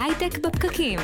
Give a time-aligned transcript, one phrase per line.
[0.00, 0.98] הייטק בפקקים.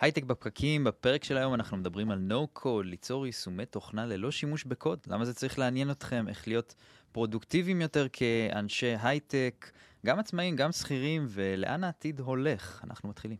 [0.00, 4.64] הייטק בפקקים, בפרק של היום אנחנו מדברים על no code, ליצור יישומי תוכנה ללא שימוש
[4.64, 4.98] בקוד.
[5.06, 6.24] למה זה צריך לעניין אתכם?
[6.28, 6.74] איך להיות
[7.12, 9.70] פרודוקטיביים יותר כאנשי הייטק,
[10.06, 12.80] גם עצמאים, גם שכירים, ולאן העתיד הולך?
[12.84, 13.36] אנחנו מתחילים.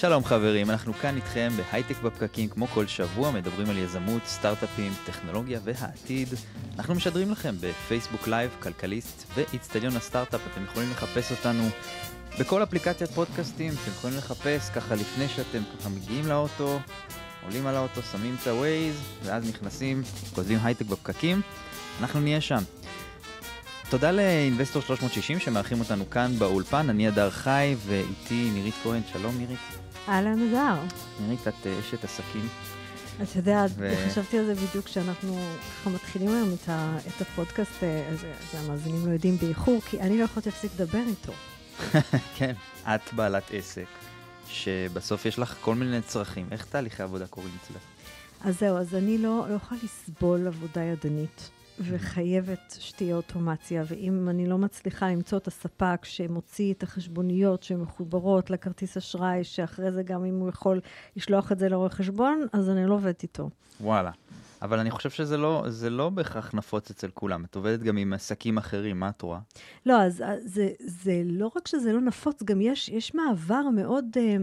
[0.00, 2.48] שלום חברים, אנחנו כאן איתכם בהייטק בפקקים.
[2.48, 6.28] כמו כל שבוע, מדברים על יזמות, סטארט-אפים, טכנולוגיה והעתיד.
[6.78, 11.68] אנחנו משדרים לכם בפייסבוק לייב, כלכליסט ואיצטדיון הסטארט-אפ, אתם יכולים לחפש אותנו
[12.38, 16.80] בכל אפליקציית פודקאסטים, אתם יכולים לחפש ככה לפני שאתם ככה מגיעים לאוטו,
[17.44, 20.02] עולים על האוטו, שמים את הווייז, ואז נכנסים,
[20.34, 21.40] כותבים הייטק בפקקים,
[22.00, 22.62] אנחנו נהיה שם.
[23.90, 29.38] תודה ל Investor 360 שמארחים אותנו כאן באולפן, אני הדר חי ואיתי נירית כהן, שלום
[29.38, 29.79] נירית.
[30.08, 30.74] אהלן אדר.
[31.20, 32.48] נירית, את אה, אשת עסקים.
[33.22, 35.38] אתה יודע, ו- חשבתי על זה בדיוק כשאנחנו
[35.80, 40.00] ככה מתחילים היום את, ה, את הפודקאסט, אה, אז אז המאזינים לא יודעים באיחור, כי
[40.00, 41.32] אני לא יכולתי להפסיק לדבר איתו.
[42.36, 42.52] כן,
[42.86, 43.86] את בעלת עסק,
[44.48, 46.46] שבסוף יש לך כל מיני צרכים.
[46.50, 47.82] איך תהליכי עבודה קורים אצלך?
[48.44, 51.50] אז זהו, אז אני לא, לא יכולה לסבול עבודה ידנית,
[51.82, 58.96] וחייבת שתהיה אוטומציה, ואם אני לא מצליחה למצוא את הספק שמוציא את החשבוניות שמחוברות לכרטיס
[58.96, 60.80] אשראי, שאחרי זה גם אם הוא יכול
[61.16, 63.50] לשלוח את זה לרואה חשבון, אז אני לא עובדת איתו.
[63.80, 64.10] וואלה.
[64.62, 67.44] אבל אני חושב שזה לא, זה לא בהכרח נפוץ אצל כולם.
[67.44, 69.38] את עובדת גם עם עסקים אחרים, מה את רואה?
[69.86, 74.36] לא, אז זה, זה לא רק שזה לא נפוץ, גם יש, יש מעבר מאוד אה,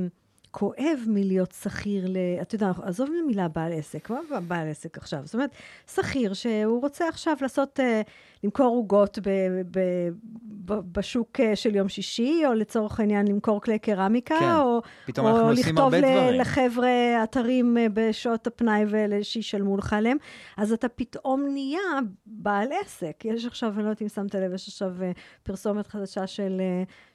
[0.52, 2.17] כואב מלהיות שכיר ל...
[2.42, 5.20] אתה יודע, עזוב מהמילה בעל עסק, מה בעל עסק עכשיו?
[5.26, 5.50] זאת אומרת,
[5.94, 8.02] שכיר שהוא רוצה עכשיו לעשות, אה,
[8.44, 9.30] למכור עוגות ב,
[9.72, 9.80] ב,
[10.68, 14.82] ב, בשוק אה, של יום שישי, או לצורך העניין למכור כלי קרמיקה, כן, או,
[15.18, 16.42] או לכתוב ל-.
[16.42, 16.90] לחבר'ה
[17.24, 20.18] אתרים אה, בשעות הפנאי ושישלמו לך עליהם,
[20.58, 23.26] אז אתה פתאום נהיה בעל עסק.
[23.26, 25.12] יש עכשיו, אני לא יודעת אם שמת לב, יש עכשיו אה,
[25.44, 26.62] פרסומת חדשה של,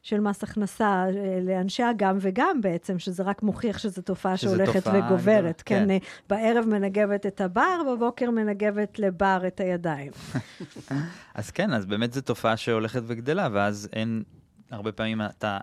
[0.02, 1.04] של מס הכנסה
[1.42, 5.62] לאנשי הגם וגם בעצם, שזה רק מוכיח שזו תופעה שזה שהולכת תופעה וגוברת.
[5.66, 5.98] כן, כן.
[6.28, 10.12] בערב מנגבת את הבר, בבוקר מנגבת לבר את הידיים.
[11.34, 14.22] אז כן, אז באמת זו תופעה שהולכת וגדלה, ואז אין,
[14.70, 15.58] הרבה פעמים אתה,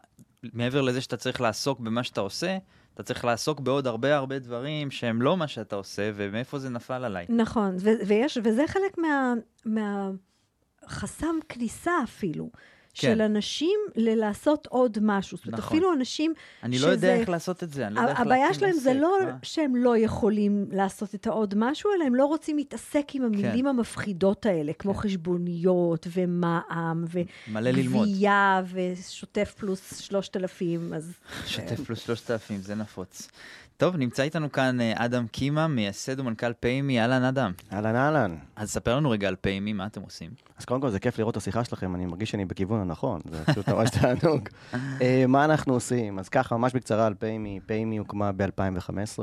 [0.54, 2.58] מעבר לזה שאתה צריך לעסוק במה שאתה עושה,
[2.94, 7.04] אתה צריך לעסוק בעוד הרבה הרבה דברים שהם לא מה שאתה עושה, ומאיפה זה נפל
[7.04, 7.26] עליי.
[7.30, 9.34] נכון, ו- ויש, וזה חלק מה,
[9.66, 12.50] מהחסם כניסה אפילו,
[12.94, 13.08] כן.
[13.08, 15.38] של אנשים ללעשות עוד משהו.
[15.38, 15.78] זאת אומרת, נכון.
[15.78, 16.34] אפילו אנשים
[16.64, 16.88] אני שזה...
[16.88, 19.18] לא יודע איך לעשות את זה, אני לא יודע איך הבעיה להקים שלהם זה לא
[19.26, 19.38] מה?
[19.44, 24.46] שהם לא יכולים לעשות את העוד משהו, אלא הם לא רוצים להתעסק עם המילים המפחידות
[24.46, 25.00] האלה, כמו כן.
[25.00, 27.06] חשבוניות ומע"מ
[27.48, 28.08] מלא ללמוד.
[28.08, 31.14] וגבייה ושוטף פלוס 3,000, אז...
[31.46, 33.30] שוטף פלוס 3,000, זה נפוץ.
[33.80, 37.52] טוב, נמצא איתנו כאן אה, אדם קימה, מייסד ומנכ"ל PayMe, אהלן אדם.
[37.74, 38.36] אהלן אהלן.
[38.56, 40.30] אז ספר לנו רגע על PayMe, מה אתם עושים?
[40.58, 43.46] אז קודם כל זה כיף לראות את השיחה שלכם, אני מרגיש שאני בכיוון הנכון, זה
[43.46, 44.50] פשוט ממש תענוג.
[45.02, 46.20] אה, מה אנחנו עושים?
[46.20, 47.60] אז ככה, ממש בקצרה על PayMe.
[47.66, 49.20] PayMe הוקמה ב-2015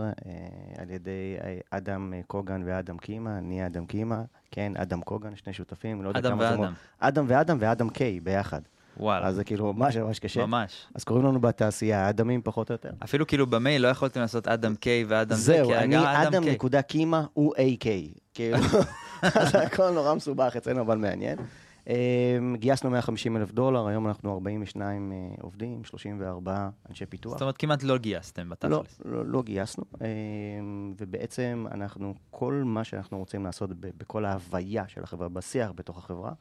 [0.79, 1.11] על ידי
[1.45, 6.09] אה, אדם אה, קוגן ואדם קימה, אני אדם קימה, כן, אדם קוגן, שני שותפים, לא
[6.09, 6.51] יודע אדם כמה זה...
[6.51, 6.63] ואדם.
[6.63, 8.61] מור- אדם ואדם ואדם קיי ביחד.
[9.01, 10.47] וואלה, אז זה כאילו ממש ממש קשה.
[10.47, 10.87] ממש.
[10.95, 12.91] אז קוראים לנו בתעשייה אדמים פחות או יותר.
[13.05, 16.53] אפילו כאילו במייל לא יכולתם לעשות אדם קיי ואדם זה, זהו, אני אדם קיי.
[16.53, 17.87] נקודה קימה הוא AK.
[18.35, 18.57] כאילו,
[19.23, 21.39] אז הכל נורא מסובך אצלנו, אבל מעניין.
[21.87, 27.33] אמ, גייסנו 150 אלף דולר, היום אנחנו 42 אה, עובדים, 34 אנשי פיתוח.
[27.33, 29.01] זאת אומרת, כמעט לא גייסתם לא, בתכלס.
[29.05, 35.29] לא, לא גייסנו, אמ, ובעצם אנחנו, כל מה שאנחנו רוצים לעשות בכל ההוויה של החברה,
[35.29, 36.33] בשיח בתוך החברה,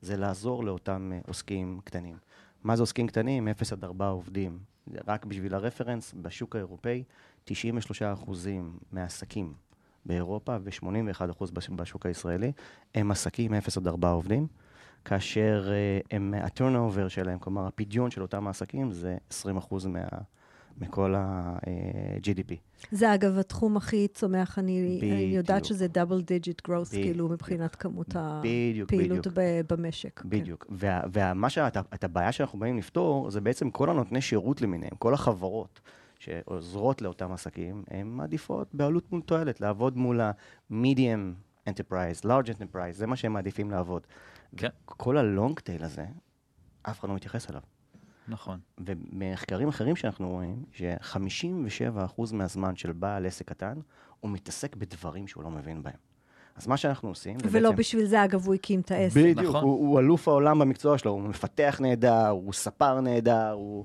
[0.00, 2.16] זה לעזור לאותם אה, עוסקים קטנים.
[2.64, 3.48] מה זה עוסקים קטנים?
[3.48, 4.58] 0 עד 4 עובדים.
[5.08, 7.02] רק בשביל ה reference, בשוק האירופאי,
[7.44, 9.52] 93 אחוזים מהעסקים
[10.06, 12.52] באירופה ו-81 אחוז בש- בשוק הישראלי
[12.94, 14.46] הם עסקים 0 עד 4 עובדים,
[15.04, 20.00] כאשר אה, הם, ה turnover שלהם, כלומר הפדיון של אותם העסקים זה 20 אחוז מה...
[20.80, 22.54] מכל ה-GDP.
[22.92, 25.64] זה אגב התחום הכי צומח, אני אני יודעת.
[25.64, 27.04] שזה double digit growth, בדיוק.
[27.06, 28.08] כאילו, מבחינת כמות
[28.42, 29.72] בדיוק, הפעילות בדיוק.
[29.72, 30.20] במשק.
[30.20, 30.28] כן.
[30.30, 30.66] בדיוק.
[30.70, 35.14] וה- ומה שאת את הבעיה שאנחנו באים לפתור, זה בעצם כל הנותני שירות למיניהם, כל
[35.14, 35.80] החברות
[36.18, 41.34] שעוזרות לאותם עסקים, הן מעדיפות בעלות מול תועלת, לעבוד מול ה-medium
[41.70, 44.02] enterprise, large enterprise, זה מה שהם מעדיפים לעבוד.
[44.56, 44.68] כן.
[44.84, 46.04] כל הלונג טייל הזה,
[46.82, 47.60] אף אחד לא מתייחס אליו.
[48.28, 48.58] נכון.
[48.86, 53.78] ומחקרים אחרים שאנחנו רואים, ש-57% מהזמן של בעל עסק קטן,
[54.20, 55.94] הוא מתעסק בדברים שהוא לא מבין בהם.
[56.56, 59.16] אז מה שאנחנו עושים, זה ולא בעצם- בשביל זה, אגב, הוא הקים את העסק.
[59.16, 59.62] בדיוק, נכון.
[59.62, 63.84] הוא, הוא אלוף העולם במקצוע שלו, הוא מפתח נהדר, הוא ספר נהדר, הוא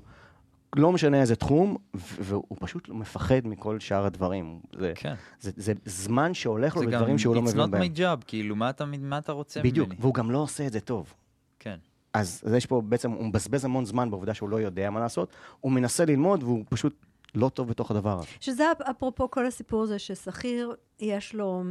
[0.76, 4.60] לא משנה איזה תחום, והוא פשוט מפחד מכל שאר הדברים.
[4.78, 5.14] זה, כן.
[5.40, 7.82] זה, זה זמן שהולך לו זה גם, בדברים שהוא לא it's מבין not בהם.
[7.82, 10.00] my job, כאילו, מה אתה, מה אתה רוצה בדיוק, ממני?
[10.00, 11.14] והוא גם לא עושה את זה טוב.
[11.58, 11.76] כן.
[12.14, 15.28] אז, אז יש פה בעצם, הוא מבזבז המון זמן בעובדה שהוא לא יודע מה לעשות,
[15.60, 17.04] הוא מנסה ללמוד והוא פשוט
[17.34, 18.26] לא טוב בתוך הדבר הזה.
[18.40, 21.62] שזה אפרופו כל הסיפור הזה ששכיר, יש לו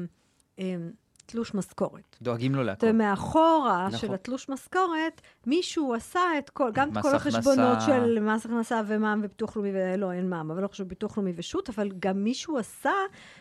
[0.60, 0.92] אמ,
[1.26, 2.18] תלוש משכורת.
[2.22, 2.88] דואגים לו להכל.
[2.90, 4.00] ומאחורה נכון.
[4.00, 7.16] של התלוש משכורת, מישהו עשה את כל, גם את כל.
[7.16, 11.34] החשבונות של מס הכנסה ומע"מ וביטוח לאומי, ולא, אין מע"מ, אבל לא חשוב ביטוח לאומי
[11.36, 12.92] ושות', אבל גם מישהו עשה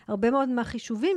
[0.08, 1.16] הרבה מאוד מהחישובים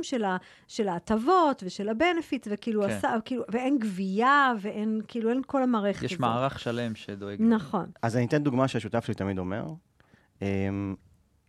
[0.68, 2.90] של, ההטבות ושל הבנפיט, וכאילו כן.
[2.90, 6.20] עשה, כאילו, ואין גבייה, ואין, כאילו, אין כל המערכת יש הזאת.
[6.20, 7.48] מערך שלם שדואג לו.
[7.48, 7.86] נכון.
[8.02, 9.66] אז אני אתן דוגמה שהשותף שלי תמיד אומר.
[10.42, 10.94] אמ,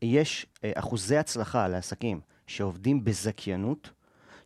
[0.02, 3.90] יש אה, אחוזי הצלחה לעסקים שעובדים בזכיינות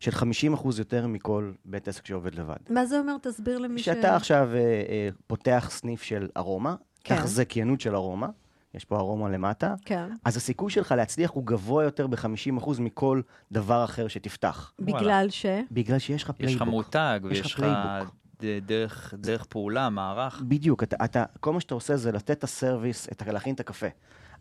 [0.01, 2.55] של 50% יותר מכל בית עסק שעובד לבד.
[2.69, 3.15] מה זה אומר?
[3.21, 3.81] תסביר למי ש...
[3.81, 7.15] כשאתה עכשיו אה, אה, פותח סניף של ארומה, כן.
[7.15, 8.27] קח זכיינות של ארומה,
[8.73, 10.09] יש פה ארומה למטה, כן.
[10.25, 13.21] אז הסיכוי שלך להצליח הוא גבוה יותר ב-50% מכל
[13.51, 14.73] דבר אחר שתפתח.
[14.79, 15.45] בגלל ש...
[15.71, 16.61] בגלל שיש לך יש playbook.
[16.61, 18.11] לך מותג, יש לך ויש לך
[18.65, 20.41] דרך, דרך פעולה, מערך.
[20.47, 23.59] בדיוק, אתה, אתה, כל מה שאתה עושה זה לתת את ה service, את, להכין את
[23.59, 23.87] הקפה.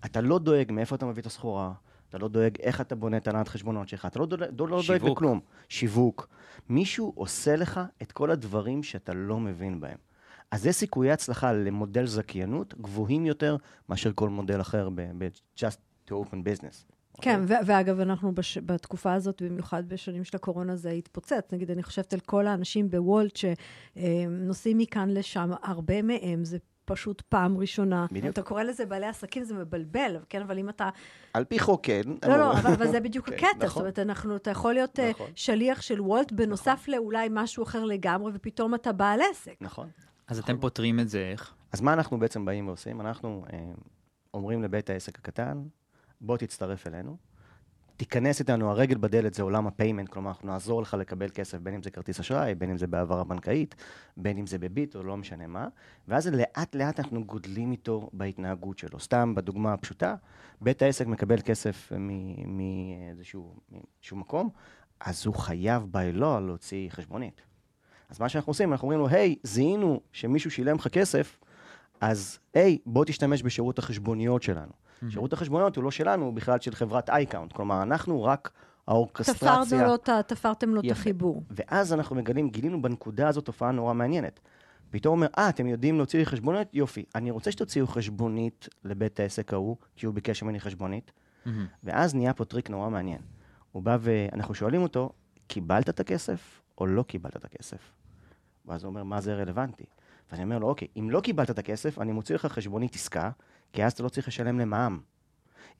[0.05, 1.73] אתה לא דואג מאיפה אתה מביא את הסחורה,
[2.11, 4.41] אתה לא דואג איך אתה בונה את הנהלת חשבונות שלך, אתה לא דואג,
[4.71, 5.03] לא דואג.
[5.11, 5.41] לכלום.
[5.69, 6.29] שיווק.
[6.69, 9.99] מישהו עושה לך את כל הדברים שאתה לא מבין בהם.
[10.51, 13.57] אז זה סיכויי הצלחה למודל זכיינות גבוהים יותר
[13.89, 15.77] מאשר כל מודל אחר ב-just
[16.09, 16.85] to open business.
[17.21, 17.59] כן, אוקיי?
[17.62, 21.49] ו- ואגב, אנחנו בש- בתקופה הזאת, במיוחד בשנים של הקורונה, זה התפוצץ.
[21.53, 26.59] נגיד, אני חושבת על כל האנשים בוולט שנוסעים מכאן לשם, הרבה מהם זה
[26.91, 28.07] פשוט פעם ראשונה.
[28.13, 28.33] בדיוק.
[28.33, 30.43] אתה קורא לזה בעלי עסקים, זה מבלבל, כן?
[30.43, 30.89] אבל אם אתה...
[31.35, 32.03] על פי חוק, כן.
[32.29, 33.49] לא, לא, אבל, אבל זה בדיוק כן, הקטע.
[33.53, 33.83] זאת נכון.
[33.83, 35.31] אומרת, אנחנו, אתה יכול להיות אה, נכון.
[35.35, 39.55] שליח של וולט, בנוסף לאולי משהו אחר לגמרי, ופתאום אתה בעל עסק.
[39.61, 39.89] נכון.
[40.29, 41.55] אז אתם פותרים את זה איך?
[41.73, 43.01] אז מה אנחנו בעצם באים ועושים?
[43.01, 43.59] אנחנו אה,
[44.35, 45.63] אומרים לבית העסק הקטן,
[46.21, 47.17] בוא תצטרף אלינו,
[48.00, 51.75] תיכנס איתנו, הרגל בדלת זה עולם ה payment, כלומר, אנחנו נעזור לך לקבל כסף, בין
[51.75, 53.75] אם זה כרטיס אשראי, בין אם זה בהעברה בנקאית,
[54.17, 55.69] בין אם זה בביט או לא משנה מה,
[56.08, 59.00] ואז לאט לאט אנחנו גודלים איתו בהתנהגות שלו.
[59.00, 60.14] סתם בדוגמה הפשוטה,
[60.61, 61.93] בית העסק מקבל כסף
[62.47, 63.55] מאיזשהו
[64.12, 64.49] מקום,
[65.00, 67.41] אז הוא חייב by law להוציא חשבונית.
[68.11, 71.38] אז מה שאנחנו עושים, אנחנו אומרים לו, היי, זיהינו שמישהו שילם לך כסף,
[72.00, 74.73] אז היי, בוא תשתמש בשירות החשבוניות שלנו.
[75.08, 77.53] שירות החשבוניות הוא לא שלנו, הוא בכלל של חברת iCount.
[77.52, 78.50] כלומר, אנחנו רק
[78.87, 79.64] האורקסטרציה.
[79.64, 80.91] תפרנו לו, תפרתם לו את.
[80.91, 81.43] החיבור.
[81.50, 84.41] ואז אנחנו מגלים, גילינו בנקודה הזאת תופעה נורא מעניינת.
[84.91, 86.69] פתאום הוא אומר, אה, אתם יודעים להוציא לי חשבונית?
[86.73, 87.05] יופי.
[87.14, 91.12] אני רוצה שתוציאו חשבונית לבית העסק ההוא, כי הוא ביקש ממני חשבונית.
[91.47, 91.67] מהמם.
[91.85, 93.20] ואז נהיה פה טריק נורא מעניין.
[93.73, 95.11] הוא בא ואנחנו שואלים אותו,
[95.47, 97.93] קיבלת את הכסף או לא קיבלת את הכסף?
[98.67, 99.85] ואז הוא אומר, מה זה רלוונטי?
[100.32, 103.31] ואני אומר לו, אוקיי, אם לא קיבלת את הכסף, אני מוציא לך חשבונית עסקה,
[103.73, 105.01] כי אז אתה לא צריך לשלם למע"מ.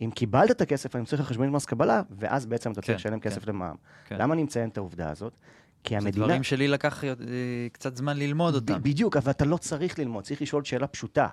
[0.01, 3.21] אם קיבלת את הכסף, אני לך חשבונית מס קבלה, ואז בעצם אתה כן, צריך לשלם
[3.21, 3.31] כן.
[3.31, 3.77] כסף למע"מ.
[4.07, 4.17] כן.
[4.19, 5.37] למה אני מציין את העובדה הזאת?
[5.85, 6.27] כי זה המדינה...
[6.27, 7.11] דברים שלי לקח אה,
[7.73, 8.83] קצת זמן ללמוד אותם.
[8.83, 11.29] בדיוק, אבל אתה לא צריך ללמוד, צריך לשאול שאלה פשוטה.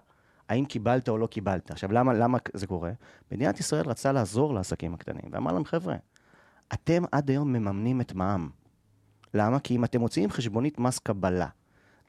[0.49, 1.71] האם קיבלת או לא קיבלת?
[1.71, 2.91] עכשיו, למה, למה זה קורה?
[3.31, 5.95] מדינת ישראל רצה לעזור לעסקים הקטנים, ואמר להם, חבר'ה,
[6.73, 8.49] אתם עד היום מממנים את מע"מ.
[9.33, 9.59] למה?
[9.59, 11.47] כי אם אתם מוציאים חשבונית מס קבלה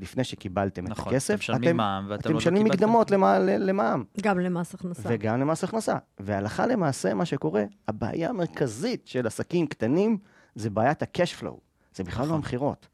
[0.01, 2.85] לפני שקיבלתם את נכון, הכסף, אתם משלמים מע"מ ואתם אתם לא משלמים קיבלתם.
[2.85, 5.09] מקדמות למע- למע"מ, גם למס הכנסה.
[5.13, 5.97] וגם למס הכנסה.
[6.21, 10.19] והלכה למעשה, מה שקורה, הבעיה המרכזית של עסקים קטנים
[10.55, 11.55] זה בעיית ה-cash flow.
[11.95, 12.37] זה בכלל לא נכון.
[12.37, 12.89] המכירות.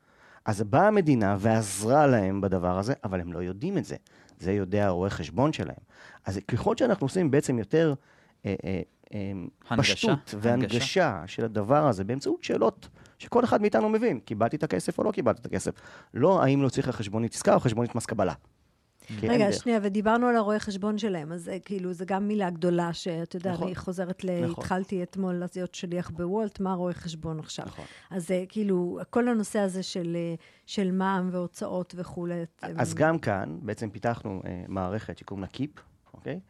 [0.45, 3.97] אז באה המדינה ועזרה להם בדבר הזה, אבל הם לא יודעים את זה.
[4.39, 5.77] זה יודע הרואה חשבון שלהם.
[6.25, 7.95] אז ככל שאנחנו עושים בעצם יותר
[8.47, 8.81] אה, אה,
[9.15, 9.33] אה,
[9.69, 14.99] הנגשה, פשטות והנגשה של הדבר הזה באמצעות שאלות שכל אחד מאיתנו מבין, קיבלתי את הכסף
[14.99, 15.73] או לא קיבלתי את הכסף.
[16.15, 18.35] לא האם להוציא לך חשבונית עסקה או חשבונית מס קבלה.
[19.23, 19.53] רגע.
[19.53, 23.53] שנייה, ודיברנו על הרואה חשבון שלהם, אז אה, כאילו, זו גם מילה גדולה, שאתה יודע,
[23.53, 23.67] נכון.
[23.67, 24.45] אני חוזרת ל...
[24.45, 24.65] נכון.
[24.65, 27.67] התחלתי אתמול להיות שליח בוולט, מה רואה חשבון עכשיו?
[27.67, 27.85] נכון.
[28.11, 30.35] אז זה כאילו, כל הנושא הזה של, אה,
[30.67, 32.45] של מע"מ והוצאות וכולי.
[32.63, 35.81] אז גם כאן בעצם פיתחנו אה, מערכת שקוראים לה Keep,
[36.15, 36.41] אוקיי?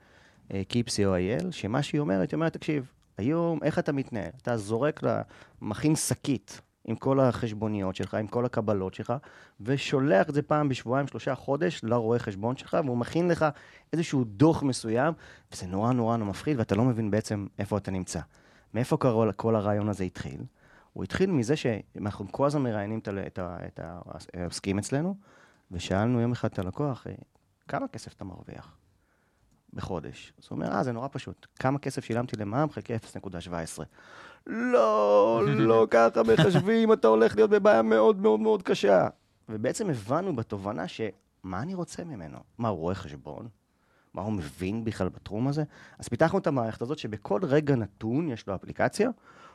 [0.53, 4.31] אה, Keep co.il, שמה שהיא אומרת, היא אומרת, תקשיב, היום איך אתה מתנהל?
[4.43, 5.23] אתה זורק לה,
[5.63, 9.13] מכין שקית עם כל החשבוניות שלך, עם כל הקבלות שלך,
[9.61, 13.47] ושולח את זה פעם בשבועיים, שלושה חודש לרואה חשבון שלך, והוא מכין לך
[13.93, 15.15] איזשהו דוח מסוים,
[15.53, 18.21] וזה נורא נורא נורא מפחיד, ואתה לא מבין בעצם איפה אתה נמצא.
[18.75, 20.41] מאיפה כל, כל הרעיון הזה התחיל?
[20.93, 23.81] הוא התחיל מזה שאנחנו כל הזמן מראיינים את,
[24.35, 25.17] העוסקים אצלנו,
[25.71, 27.13] ושאלנו יום אחד את הלקוח, "אה,
[27.69, 28.77] כמה כסף אתה מרוויח
[29.75, 30.33] בחודש?
[30.39, 31.47] אז הוא אומר, אה, זה נורא פשוט.
[31.59, 33.83] כמה כסף שילמתי למע"מ חלקי 0.17.
[34.47, 39.09] לא, לא ככה מחשבים, אתה הולך להיות בבעיה מאוד מאוד מאוד קשה.
[39.49, 42.39] ובעצם הבנו בתובנה שמה אני רוצה ממנו?
[42.59, 43.49] מה, הוא רואה חשבון?
[44.15, 45.65] מה הוא מבין בכלל בתחום הזה?
[45.99, 49.11] אז פיתחנו את המערכת הזאת שבכל רגע נתון יש לו אפליקציה,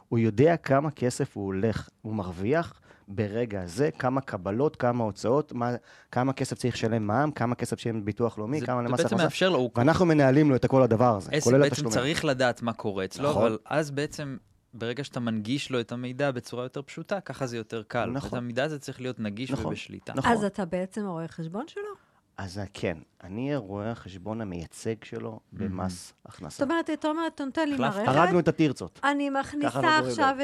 [0.09, 5.75] הוא יודע כמה כסף הוא הולך, הוא מרוויח ברגע הזה, כמה קבלות, כמה הוצאות, מה,
[6.11, 9.49] כמה כסף צריך לשלם מע"מ, כמה כסף לשלם ביטוח לאומי, זה, כמה למס בעצם הכנסה.
[9.49, 11.99] לו, ואנחנו מנהלים לו את כל הדבר הזה, עסק כולל בעצם התשלומים.
[11.99, 13.45] צריך לדעת מה קורה אצלו, נכון.
[13.45, 14.37] אבל אז בעצם,
[14.73, 18.05] ברגע שאתה מנגיש לו את המידע בצורה יותר פשוטה, ככה זה יותר קל.
[18.05, 18.29] נכון.
[18.29, 19.65] אז המידע הזה צריך להיות נגיש נכון.
[19.65, 20.13] ובשליטה.
[20.15, 20.31] נכון.
[20.31, 22.08] אז אתה בעצם הרואה חשבון שלו?
[22.39, 26.63] אז אה, כן, אני רואה החשבון המייצג שלו במס זאת הכנסה.
[26.63, 27.77] אומרת, אתה אומר, אתה נותן לי.
[27.77, 28.99] מערכת, הרגנו את התרצות.
[29.03, 30.37] אני מכניסה עכשיו.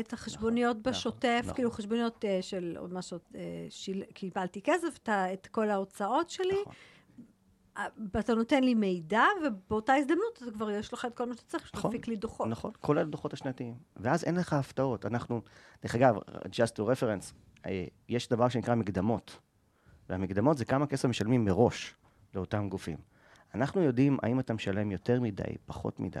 [0.00, 1.54] את, החשבוניות נכון, בשוטף, נכון.
[1.54, 3.40] כאילו חשבוניות אה, של עוד משהו, אה,
[4.14, 6.74] קיבלתי כסף, את, כל ההוצאות שלי, נכון.
[8.14, 11.70] ואתה נותן לי מידע, ובאותה הזדמנות אתה כבר יש לך את כל מה שאתה צריך,
[11.74, 12.48] נכון, שתפיק לי דוחות.
[12.48, 13.74] נכון, כולל הדוחות השנתיים.
[13.96, 15.06] ואז אין לך הפתעות.
[15.06, 15.42] אנחנו,
[15.82, 17.68] דרך אגב, just to reference,
[18.08, 19.38] יש דבר שנקרא מקדמות.
[20.10, 21.94] והמקדמות זה כמה כסף משלמים מראש
[22.34, 22.96] לאותם גופים.
[23.54, 26.18] אנחנו יודעים האם אתה משלם יותר מדי, פחות מדי.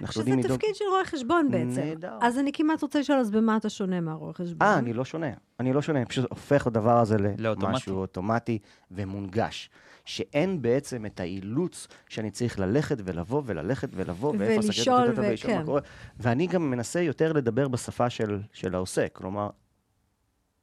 [0.00, 1.80] אנחנו שזה יודעים לדאוג- תפקיד של רואה חשבון בעצם.
[1.80, 2.18] נהדר.
[2.22, 4.62] אז אני כמעט רוצה לשאול, אז במה אתה שונה מהרואה חשבון?
[4.68, 5.26] אה, אני לא שונה.
[5.60, 7.16] אני לא שונה, אני פשוט הופך את הדבר הזה.
[7.38, 8.58] למשהו אוטומטי
[8.90, 9.70] ומונגש.
[10.04, 15.62] שאין בעצם את האילוץ שאני צריך ללכת ולבוא וללכת ולבוא, ואיפה ולשאול, כן.
[15.64, 15.80] קורה.
[16.18, 19.10] ואני גם מנסה יותר לדבר בשפה של, של העוסק.
[19.12, 19.50] כלומר,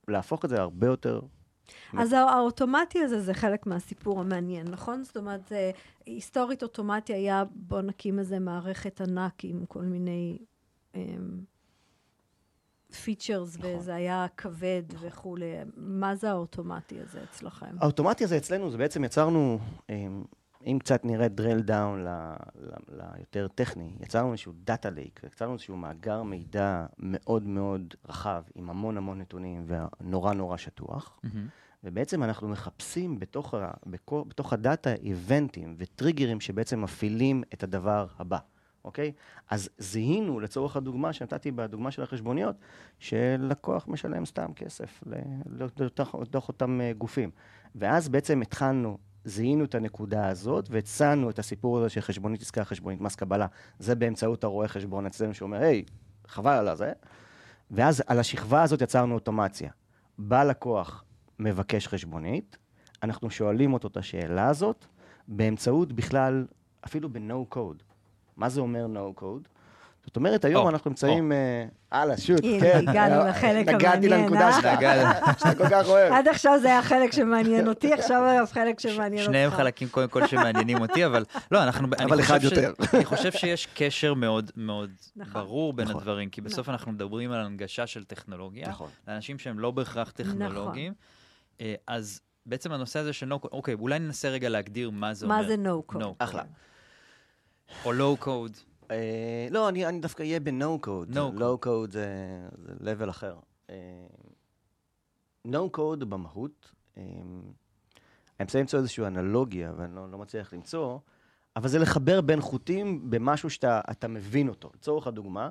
[0.08, 1.20] להפוך את זה הרבה יותר...
[1.98, 5.04] אז הא- האוטומטי הזה זה חלק מהסיפור המעניין, נכון?
[5.04, 5.52] זאת אומרת,
[6.06, 10.38] היסטורית אוטומטי היה, בוא נקים איזה מערכת ענק עם כל מיני
[13.04, 13.76] features, נכון.
[13.76, 15.54] וזה היה כבד וכולי.
[15.78, 17.76] מה זה האוטומטי הזה אצלכם?
[17.82, 19.60] האוטומטי הזה אצלנו, זה בעצם יצרנו,
[19.90, 20.24] אמ,
[20.68, 22.10] אם קצת נראה drill down
[22.88, 28.98] ליותר טכני, יצרנו איזשהו data lake, יצרנו איזשהו מאגר מידע מאוד מאוד רחב, עם המון
[28.98, 31.20] המון נתונים ונורא נורא שטוח.
[31.24, 31.48] מהמם.
[31.84, 38.38] ובעצם אנחנו מחפשים בתוך, ה, בכו, בתוך הדאטה איבנטים וטריגרים שבעצם מפעילים את הדבר הבא,
[38.86, 39.12] אוקיי?
[39.50, 42.56] אז זיהינו, לצורך הדוגמה שנתתי בדוגמה של החשבוניות,
[43.00, 47.32] שלקוח משלם סתם כסף ל- לתוך, לתוך אותם אה, גופים.
[47.76, 53.02] ואז בעצם התחלנו, זיהינו את הנקודה הזאת והצענו את הסיפור הזה של חשבונית עסקה, חשבונית
[53.02, 53.48] מס קבלה.
[53.80, 55.84] זה באמצעות הרואה חשבון אצלנו שאומר, היי,
[56.28, 56.94] חבל על הזה.
[57.72, 59.72] ואז על השכבה הזאת יצרנו אוטומציה.
[60.18, 61.04] בא לקוח,
[61.40, 62.58] מבקש חשבונית,
[63.04, 64.86] אנחנו שואלים אותו את השאלה הזאת
[65.28, 66.46] באמצעות בכלל,
[66.86, 67.84] אפילו ב-No code.
[68.38, 69.48] מה זה אומר No code?
[70.08, 71.32] זאת אומרת, היום אנחנו נמצאים...
[71.32, 72.88] אה, הלאה, שוט, הנה, כן.
[72.88, 74.54] הגענו אה, לחלק נגעתי המעניין, לנקודה אה?
[74.54, 75.40] שלך, נגעת.
[75.40, 76.14] שאתה כל כך אוהב.
[76.14, 79.32] עד עכשיו זה היה החלק שמעניין אותי, עכשיו זה החלק שמעניין אותך.
[79.32, 81.88] שניהם חלקים קודם כל שמעניינים אותי, אבל לא, אנחנו...
[82.00, 82.74] אבל אחד יותר.
[82.94, 85.42] אני חושב שיש קשר מאוד מאוד נכון.
[85.42, 86.02] ברור בין נכון.
[86.02, 86.74] הדברים, כי בסוף נכון.
[86.74, 88.90] אנחנו מדברים על הנגשה של טכנולוגיה, נכון.
[89.08, 90.12] לאנשים שהם לא בהכרח.
[90.12, 90.94] טכנולוגיים,
[91.62, 95.36] אה, אז בעצם הנושא הזה של code, אוקיי, אולי ננסה רגע להגדיר מה זה אומר.
[95.36, 95.56] מה זה
[95.92, 96.06] code.
[96.20, 96.44] אחלה.
[97.86, 98.67] או low code.
[98.92, 101.14] אה, לא, אני אני דווקא אהיה ב-No code.
[101.14, 101.40] No code.
[101.40, 102.08] low code זה
[102.58, 103.36] זה level אחר.
[103.70, 103.76] אה,
[105.48, 107.04] No code במהות, אה,
[108.40, 111.00] אני מנסה למצוא איזושהי אנלוגיה, ואני לא לא מצליח למצוא,
[111.56, 114.70] אבל זה לחבר בין חוטים במשהו שאתה אתה מבין אותו.
[114.76, 115.50] לצורך הדוגמה,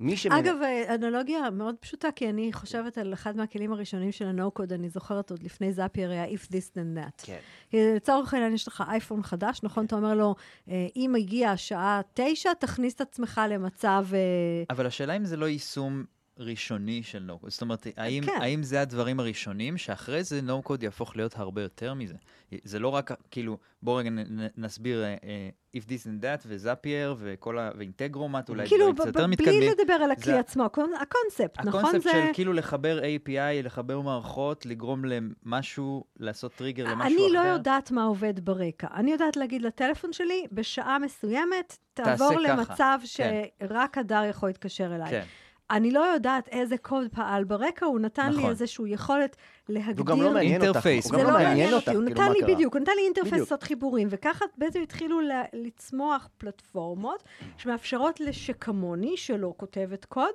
[0.00, 0.32] מי שמנ...
[0.32, 0.56] אגב,
[0.94, 5.42] אנלוגיה מאוד פשוטה, כי אני חושבת על אחד מהכלים הראשונים של ה-No-Code, אני זוכרת עוד
[5.42, 7.26] לפני זאפייר, היה If This Then That.
[7.26, 7.38] כן.
[7.72, 9.84] לצורך העניין, יש לך אייפון חדש, נכון?
[9.84, 10.34] אתה אומר לו,
[10.68, 14.06] אה, אם הגיעה השעה תשע, תכניס את עצמך למצב...
[14.12, 14.18] אה,
[14.70, 16.04] אבל השאלה אם זה לא יישום
[16.38, 17.50] ראשוני של code.
[17.50, 18.38] זאת אומרת, האם, כן.
[18.40, 22.14] האם זה הדברים הראשונים, שאחרי זה code יהפוך להיות הרבה יותר מזה?
[22.64, 24.10] זה לא רק, כאילו, בואו רגע
[24.56, 27.70] נסביר, אה, אה, If this and that, וזאפייר, וכל ה...
[27.78, 29.60] ואינטגרומט, אולי כאילו, דברים קצת יותר מתקדמים.
[29.60, 31.80] בלי לדבר על הכלי זה- עצמו, הקונ- הקונספט, נכון?
[31.84, 32.10] הקונספט זה...
[32.10, 33.30] של כאילו לחבר API,
[33.64, 37.24] לחבר מערכות, לגרום למשהו, לעשות טריגר למשהו אחר.
[37.26, 38.86] אני לא יודעת מה עובד ברקע.
[38.94, 43.42] אני יודעת להגיד לטלפון שלי, בשעה מסוימת, תעבור ככה, למצב כן.
[43.60, 45.10] שרק הדר יכול להתקשר אליי.
[45.10, 45.24] כן.
[45.70, 48.50] אני לא יודעת איזה קוד פעל ברקע, הוא נתן לי נכון.
[48.50, 49.36] איזושהי יכולת
[49.68, 49.94] להגדיר...
[49.96, 50.64] והוא גם לא מעניין אותך.
[50.66, 51.04] interface.
[51.04, 52.54] הוא זה גם לא לא מעניין מעניין אותך, הוא כאילו, נתן מה לי קרה.
[52.54, 53.40] בדיוק, הוא נתן לי interface.
[53.40, 57.22] לעשות חיבורים, וככה בעצם התחילו ל- לצמוח פלטפורמות
[57.56, 60.32] שמאפשרות לשכמוני, שלא כותבת קוד,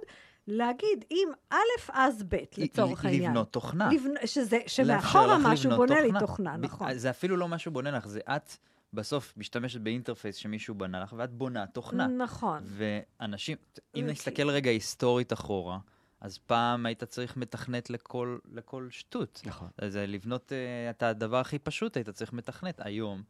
[0.48, 1.56] להגיד, אם א'
[1.94, 3.32] אז ב', לצורך העניין.
[3.32, 3.90] לבנות תוכנה.
[3.92, 6.94] לבנ- שזה, שמאחורה משהו בונה לי תוכנה, ב- נכון.
[6.98, 8.52] זה אפילו לא משהו בונה לך, זה את
[8.94, 12.08] בסוף משתמשת באינטרפייס שמישהו בנה לך, ואת בונה תוכנה.
[12.08, 12.64] נכון.
[12.66, 13.58] ואנשים,
[13.96, 15.80] אם וכי- נסתכל רגע היסטורית אחורה,
[16.22, 19.42] אז פעם היית צריך מתכנת לכל, לכל שטות.
[19.46, 19.68] נכון.
[19.88, 20.56] זה לבנות uh,
[20.96, 22.80] את הדבר הכי פשוט, היית צריך מתכנת.
[22.84, 23.24] היום,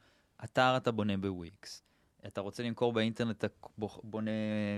[0.43, 1.83] אתר אתה בונה בוויקס.
[2.27, 3.47] אתה רוצה למכור באינטרנט, אתה
[4.03, 4.31] בונה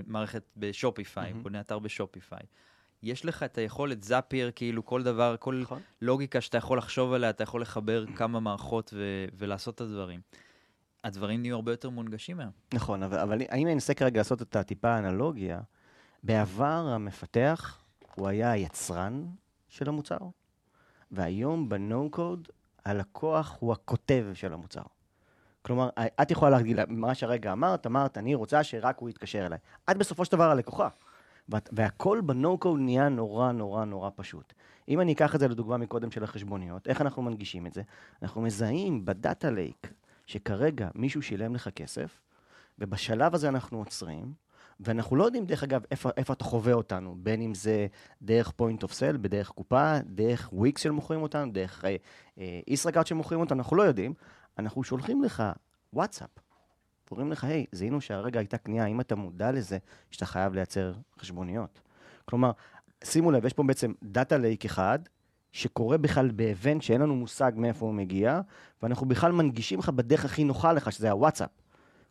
[0.07, 1.43] מערכת בשופיפיי, מהמם.
[1.43, 2.39] בונה אתר בשופיפיי.
[3.03, 5.81] יש לך את היכולת זאפייר, כאילו כל דבר, כל נכון.
[6.01, 10.21] לוגיקה שאתה יכול לחשוב עליה, אתה יכול לחבר כמה מערכות ו- ולעשות את הדברים.
[11.03, 12.51] הדברים נהיו הרבה יותר מונגשים היום.
[12.73, 15.59] נכון, אבל, אבל אם אני אנסה כרגע לעשות את הטיפה האנלוגיה,
[16.23, 17.83] בעבר המפתח
[18.15, 19.25] הוא היה היצרן
[19.69, 20.17] של המוצר,
[21.11, 22.47] והיום בנו-קוד
[22.85, 24.83] הלקוח הוא הכותב של המוצר.
[25.61, 25.89] כלומר,
[26.21, 29.59] את יכולה להגיד, מה שהרגע אמרת, אמרת, אני רוצה שרק הוא יתקשר אליי.
[29.91, 30.87] את בסופו של דבר הלקוחה.
[31.49, 34.53] והכל בנו-קוד נהיה נורא נורא נורא פשוט.
[34.89, 37.81] אם אני אקח את זה לדוגמה מקודם של החשבוניות, איך אנחנו מנגישים את זה?
[38.21, 39.93] אנחנו מזהים בדאטה לייק
[40.25, 42.21] שכרגע מישהו שילם לך כסף,
[42.79, 44.33] ובשלב הזה אנחנו עוצרים,
[44.79, 47.87] ואנחנו לא יודעים, דרך אגב, איפה, איפה אתה חווה אותנו, בין אם זה
[48.21, 51.83] דרך point of sale, בדרך קופה, דרך וויקס שמוכרים אותנו, דרך
[52.67, 54.13] ישראכרט uh, שמוכרים אותנו, אנחנו לא יודעים.
[54.57, 55.43] אנחנו שולחים לך
[55.93, 56.29] וואטסאפ,
[57.09, 59.77] קוראים לך, היי, זיהינו שהרגע הייתה קנייה, האם אתה מודע לזה
[60.11, 61.81] שאתה חייב לייצר חשבוניות?
[62.25, 62.51] כלומר,
[63.03, 64.99] שימו לב, יש פה בעצם data lake אחד,
[65.53, 68.41] שקורה בכלל ב event שאין לנו מושג מאיפה הוא מגיע,
[68.83, 71.49] ואנחנו בכלל מנגישים לך בדרך הכי נוחה לך, שזה הוואטסאפ.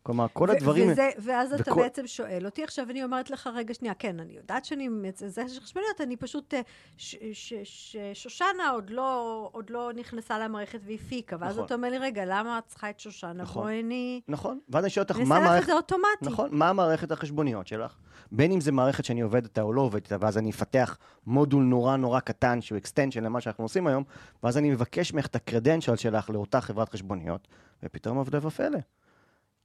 [0.03, 0.91] כלומר, כל הדברים...
[0.91, 1.61] וזה, ואז וכל...
[1.61, 4.89] אתה בעצם שואל אותי, עכשיו אני אומרת לך, רגע, שנייה, כן, אני יודעת שאני...
[5.15, 6.53] זה חשבוניות, אני פשוט...
[6.53, 6.61] אה,
[6.97, 11.65] ש, ש, ש, שושנה עוד לא, עוד לא נכנסה למערכת והפיקה, ואז נכון.
[11.65, 13.33] אתה אומר לי, רגע, למה את צריכה את שושנה?
[13.33, 13.63] נכון.
[13.63, 14.21] בואי אני...
[14.27, 15.43] נכון, ואז אני שואל אותך, מה מערכת...
[15.43, 16.05] נעשה לך את זה אוטומטי.
[16.21, 17.97] נכון, מה המערכת החשבוניות שלך?
[18.31, 21.63] בין אם זה מערכת שאני עובד איתה או לא עובד איתה, ואז אני אפתח מודול
[21.63, 24.03] נורא נורא קטן, שהוא extension למה שאנחנו עושים היום,
[24.43, 27.47] ואז אני מבקש ממך את ה credential שלך לאותה חברת חשבוניות,
[27.83, 28.79] ופתאום עבודה ופלא.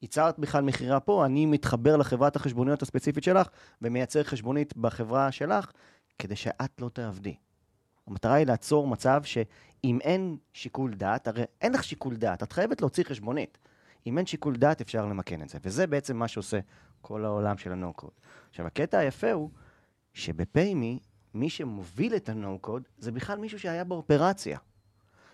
[0.03, 3.49] ייצרת בכלל מכירה פה, אני מתחבר לחברת החשבוניות הספציפית שלך
[3.83, 5.73] ומייצר חשבונית בחברה שלך,
[6.19, 7.35] כדי שאת לא תעבדי.
[8.07, 12.81] המטרה היא לעצור מצב שאם אין שיקול דעת, הרי אין לך שיקול דעת, את חייבת
[12.81, 13.59] להוציא חשבונית.
[14.07, 15.59] אם אין שיקול דעת, אפשר למכן את זה.
[15.63, 16.59] וזה בעצם מה שעושה
[17.01, 18.21] כל העולם של ה-No-Code.
[18.51, 19.51] עכשיו, הקטע היפה הוא
[20.13, 20.99] שבפיימי,
[21.35, 24.59] מי שמוביל את ה-No-Code זה בכלל מישהו שהיה באופרציה.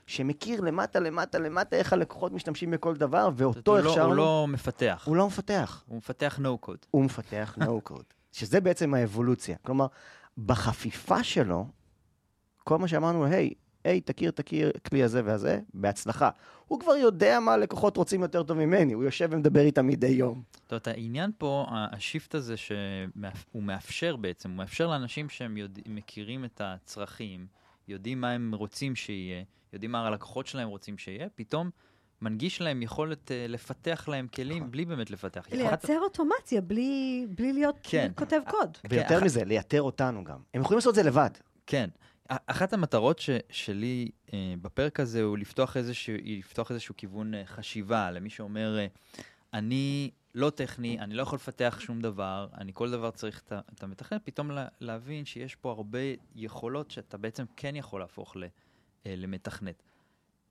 [0.06, 3.90] שמכיר למטה, למטה, למטה איך הלקוחות משתמשים בכל דבר, ואותו אפשר...
[3.96, 5.02] לא, הוא לא מפתח.
[5.06, 5.84] הוא לא מפתח.
[5.86, 6.86] הוא מפתח no-code.
[6.90, 8.14] הוא מפתח no-code.
[8.32, 9.56] שזה בעצם האבולוציה.
[9.62, 9.86] כלומר,
[10.38, 11.66] בחפיפה שלו,
[12.64, 13.50] כל מה שאמרנו, היי,
[13.84, 16.30] היי, תכיר, תכיר כלי הזה והזה, בהצלחה.
[16.66, 20.42] הוא כבר יודע מה הלקוחות רוצים יותר טוב ממני, הוא יושב ומדבר איתם מדי יום.
[20.62, 26.44] זאת אומרת, העניין פה, השיפט הזה שהוא מאפשר בעצם, הוא מאפשר לאנשים שהם יודע, מכירים
[26.44, 27.46] את הצרכים,
[27.88, 29.42] יודעים מה הם רוצים שיהיה,
[29.74, 31.70] יודעים מה הלקוחות שלהם רוצים שיהיה, פתאום
[32.22, 34.70] מנגיש להם יכולת uh, לפתח להם כלים נכון.
[34.70, 35.46] בלי באמת לפתח.
[35.52, 36.02] לייצר אחת...
[36.02, 38.12] אוטומציה בלי, בלי להיות כן.
[38.14, 38.78] כותב קוד.
[38.90, 39.44] ויותר כן, מזה.
[39.44, 40.38] לייתר אותנו גם.
[40.54, 41.30] הם יכולים לעשות את זה לבד.
[41.66, 41.90] כן.
[42.28, 44.32] אחת המטרות ש, שלי uh,
[44.62, 48.78] בפרק הזה הוא לפתוח איזשהו, לפתוח איזשהו כיוון uh, חשיבה למי שאומר,
[49.16, 49.20] uh,
[49.54, 53.42] אני לא טכני, אני לא יכול לפתח שום דבר, אני כל דבר צריך
[53.74, 55.98] את המתכנת, פתאום לה, להבין שיש פה הרבה
[56.34, 58.44] יכולות שאתה בעצם כן יכול להפוך ל...
[59.06, 59.82] אה, למתכנת.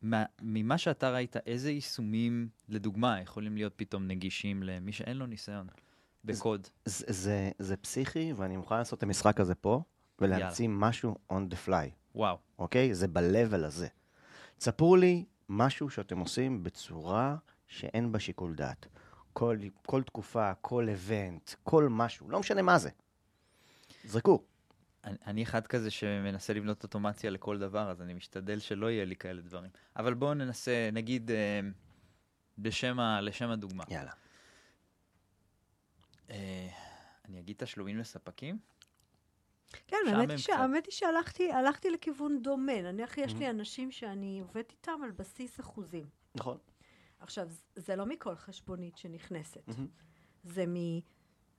[0.01, 5.67] מה, ממה שאתה ראית, איזה יישומים, לדוגמה, יכולים להיות פתאום נגישים למי שאין לו ניסיון
[6.25, 6.67] בקוד?
[6.85, 9.81] זה, זה, זה פסיכי, ואני מוכן לעשות את המשחק הזה פה,
[10.19, 10.77] ולהמציא יאללה.
[10.79, 11.89] משהו on the fly.
[12.15, 12.37] וואו.
[12.59, 12.95] אוקיי?
[12.95, 13.87] זה ב-level הזה.
[14.57, 17.35] תספרו לי משהו שאתם עושים בצורה
[17.67, 18.87] שאין בה שיקול דעת.
[19.33, 22.89] כל, כל תקופה, כל איבנט, כל משהו, לא משנה מה זה.
[24.05, 24.43] זרקו.
[25.03, 29.15] אני, אני אחד כזה שמנסה לבנות אוטומציה לכל דבר, אז אני משתדל שלא יהיה לי
[29.15, 29.71] כאלה דברים.
[29.95, 31.59] אבל בואו ננסה, נגיד, אה,
[32.57, 33.83] בשם ה, לשם הדוגמה.
[33.89, 34.11] יאללה.
[36.29, 36.69] אה,
[37.25, 38.59] אני אגיד תשלומים לספקים?
[39.87, 39.97] כן,
[40.53, 42.81] האמת היא שהלכתי לכיוון דומה.
[42.81, 46.05] נניח יש לי אנשים שאני עובדת איתם על בסיס אחוזים.
[46.35, 46.57] נכון.
[47.19, 49.69] עכשיו, זה לא מכל חשבונית שנכנסת.
[50.43, 50.75] זה מ...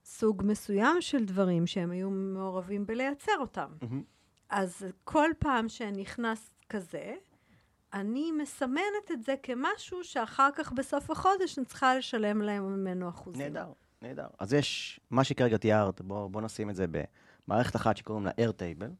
[0.05, 3.69] סוג מסוים של דברים שהם היו מעורבים בלייצר אותם.
[3.81, 4.03] Mm-hmm.
[4.49, 7.13] אז כל פעם שנכנס כזה,
[7.93, 13.41] אני מסמנת את זה כמשהו שאחר כך בסוף החודש אני צריכה לשלם להם ממנו אחוזים.
[13.41, 14.27] נהדר, נהדר.
[14.39, 16.85] אז יש, מה שכרגע תיארת, בואו בוא נשים את זה
[17.47, 18.91] במערכת אחת שקוראים לה Airtable,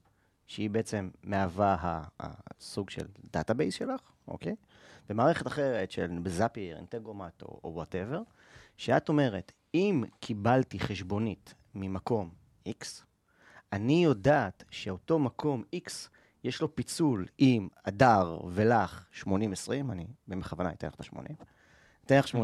[0.48, 4.56] שהיא בעצם מהווה הסוג של database שלך, אוקיי?
[5.10, 8.22] ומערכת אחרת של Zapier, Integromat או whatever,
[8.78, 12.30] שאת אומרת, אם קיבלתי חשבונית ממקום
[12.70, 12.86] X,
[13.74, 15.90] אני יודעת שאותו מקום X
[16.44, 19.28] יש לו פיצול עם הדר ולך 80-20,
[19.90, 21.44] אני בכוונה אתן לך את ה-80,
[22.06, 22.36] אתן לך 80-20,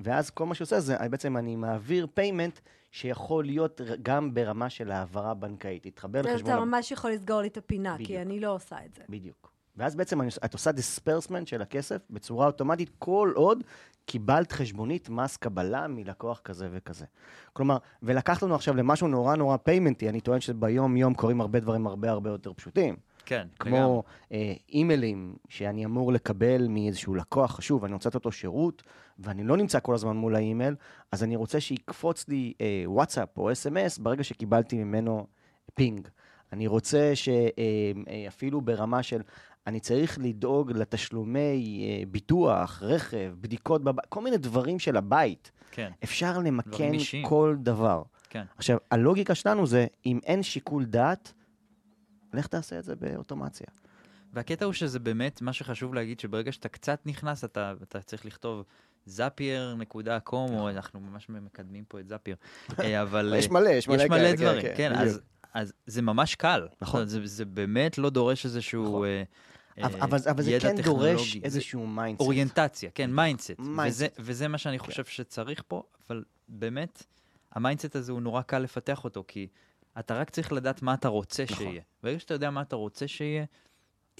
[0.00, 5.34] ואז כל מה שעושה זה בעצם אני מעביר payment שיכול להיות גם ברמה של העברה
[5.34, 6.52] בנקאית, להתחבר לחשבון...
[6.52, 8.08] אתה ממש יכול לסגור לי את הפינה, בדיוק.
[8.08, 9.02] כי אני לא עושה את זה.
[9.08, 9.55] בדיוק.
[9.76, 13.62] ואז בעצם את עושה disbursement של הכסף בצורה אוטומטית, כל עוד
[14.06, 17.04] קיבלת חשבונית מס קבלה מלקוח כזה וכזה.
[17.52, 21.86] כלומר, ולקחת לנו עכשיו למשהו נורא נורא payment י, אני טוען שביום-יום קורים הרבה דברים
[21.86, 22.96] הרבה הרבה יותר פשוטים.
[23.26, 28.82] כן, כמו אה, אימיילים שאני אמור לקבל מאיזשהו לקוח חשוב, אני רוצה לתת אותו שירות,
[29.18, 30.74] ואני לא נמצא כל הזמן מול האימייל,
[31.12, 35.26] אז אני רוצה שיקפוץ לי אה, וואטסאפ או SMS ברגע שקיבלתי ממנו
[35.74, 36.08] פינג.
[36.52, 39.20] אני רוצה שאפילו ברמה של,
[39.66, 45.50] אני צריך לדאוג לתשלומי אה, ביטוח, רכב, בדיקות בבית, כל מיני דברים של הבית.
[45.70, 46.40] כן, אפשר
[46.92, 47.26] אישיים.
[47.26, 48.02] כל דבר.
[48.30, 48.44] כן.
[48.56, 51.32] עכשיו, הלוגיקה שלנו זה, אם אין שיקול דעת,
[52.34, 53.66] לך תעשה את זה באוטומציה.
[54.32, 58.64] והקטע הוא שזה באמת, מה שחשוב להגיד, שברגע שאתה קצת נכנס, אתה, אתה צריך לכתוב
[59.08, 62.36] zapier.com, או אנחנו ממש מקדמים פה את זאפייר,
[62.80, 63.34] אה, אבל...
[63.38, 64.92] יש מלא, יש מלא יש מלא כאלה, דברים, כן, כן.
[64.92, 65.20] אז,
[65.54, 66.68] אז זה ממש קל.
[66.80, 67.06] נכון.
[67.06, 69.06] זה, באמת לא דורש איזשהו נכון.
[69.06, 69.22] אה,
[69.82, 72.20] אבל, אה, אבל, אבל זה כן דורש איזשהו mindset.
[72.20, 73.69] אוריינטציה, כן, mindset.
[73.69, 73.88] mindset.
[73.88, 77.02] וזה, וזה מה שאני חושב שצריך פה, אבל באמת,
[77.52, 79.48] ה mindset הזה הוא נורא קל לפתח אותו, כי
[79.98, 81.56] אתה רק צריך לדעת מה אתה רוצה נכון.
[81.56, 81.82] שיהיה.
[82.02, 83.44] ברגע שאתה יודע מה אתה רוצה שיהיה,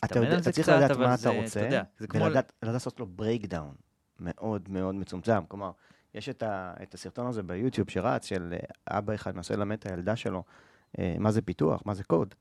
[0.05, 2.25] אתה, יודע, אתה צריך קצת, לדעת מה זה, אתה רוצה, אתה יודע, זה כמו...
[2.25, 3.75] ולדעת לדעת לעשות לו breakdown
[4.21, 5.45] מאוד מאוד מצומצם.
[5.49, 5.71] כלומר,
[6.14, 8.55] יש את, ה, את הסרטון הזה ביוטיוב שרץ, של
[8.88, 10.42] אה, אבא אחד מנסה ללמד את הילדה שלו
[10.99, 12.35] אה, מה זה פיתוח, מה זה קוד.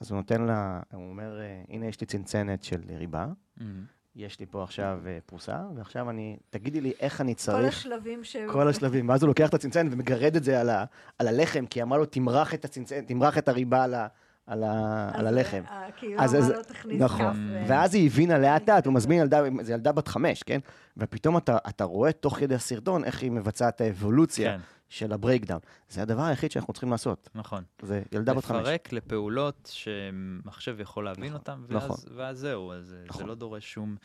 [0.00, 3.84] אז הוא נותן לה, הוא אומר, אה, הנה יש לי צנצנת של ריבה, מהמם.
[4.16, 7.78] יש לי פה עכשיו אה, פרוסה, ועכשיו אני, תגידי לי איך אני כל צריך...
[7.78, 8.36] השלבים ש...
[8.52, 10.84] כל השלבים, ואז הוא לוקח את הצנצנת ומגרד את זה על, ה,
[11.18, 14.06] על הלחם, כי אמר לו, תמרח את הצנצנת, תמרח את הריבה על, ה,
[14.50, 15.62] על, ה, על הלחם.
[15.70, 17.32] אה, כאילו, אז- אז- לו, תכניס נכון.
[17.32, 20.58] כף ו- ואז היא הבינה לאט לאט, הוא מזמין ילדה, זו ילדה בת חמש, כן?
[20.96, 25.16] ופתאום אתה, אתה רואה תוך כדי הסרטון איך היא מבצעת את האבולוציה כן, של ה
[25.16, 25.60] breakdown.
[25.88, 27.28] זה הדבר היחיד שאנחנו צריכים לעשות.
[27.34, 27.62] נכון.
[27.82, 28.60] זה ילדה בת חמש.
[28.60, 31.90] לפרק לפעולות שמחשב יכול להבין נכון, אותן, נכון.
[31.90, 33.26] ואז, ואז זהו, אז זה נכון.
[33.26, 33.96] לא דורש שום...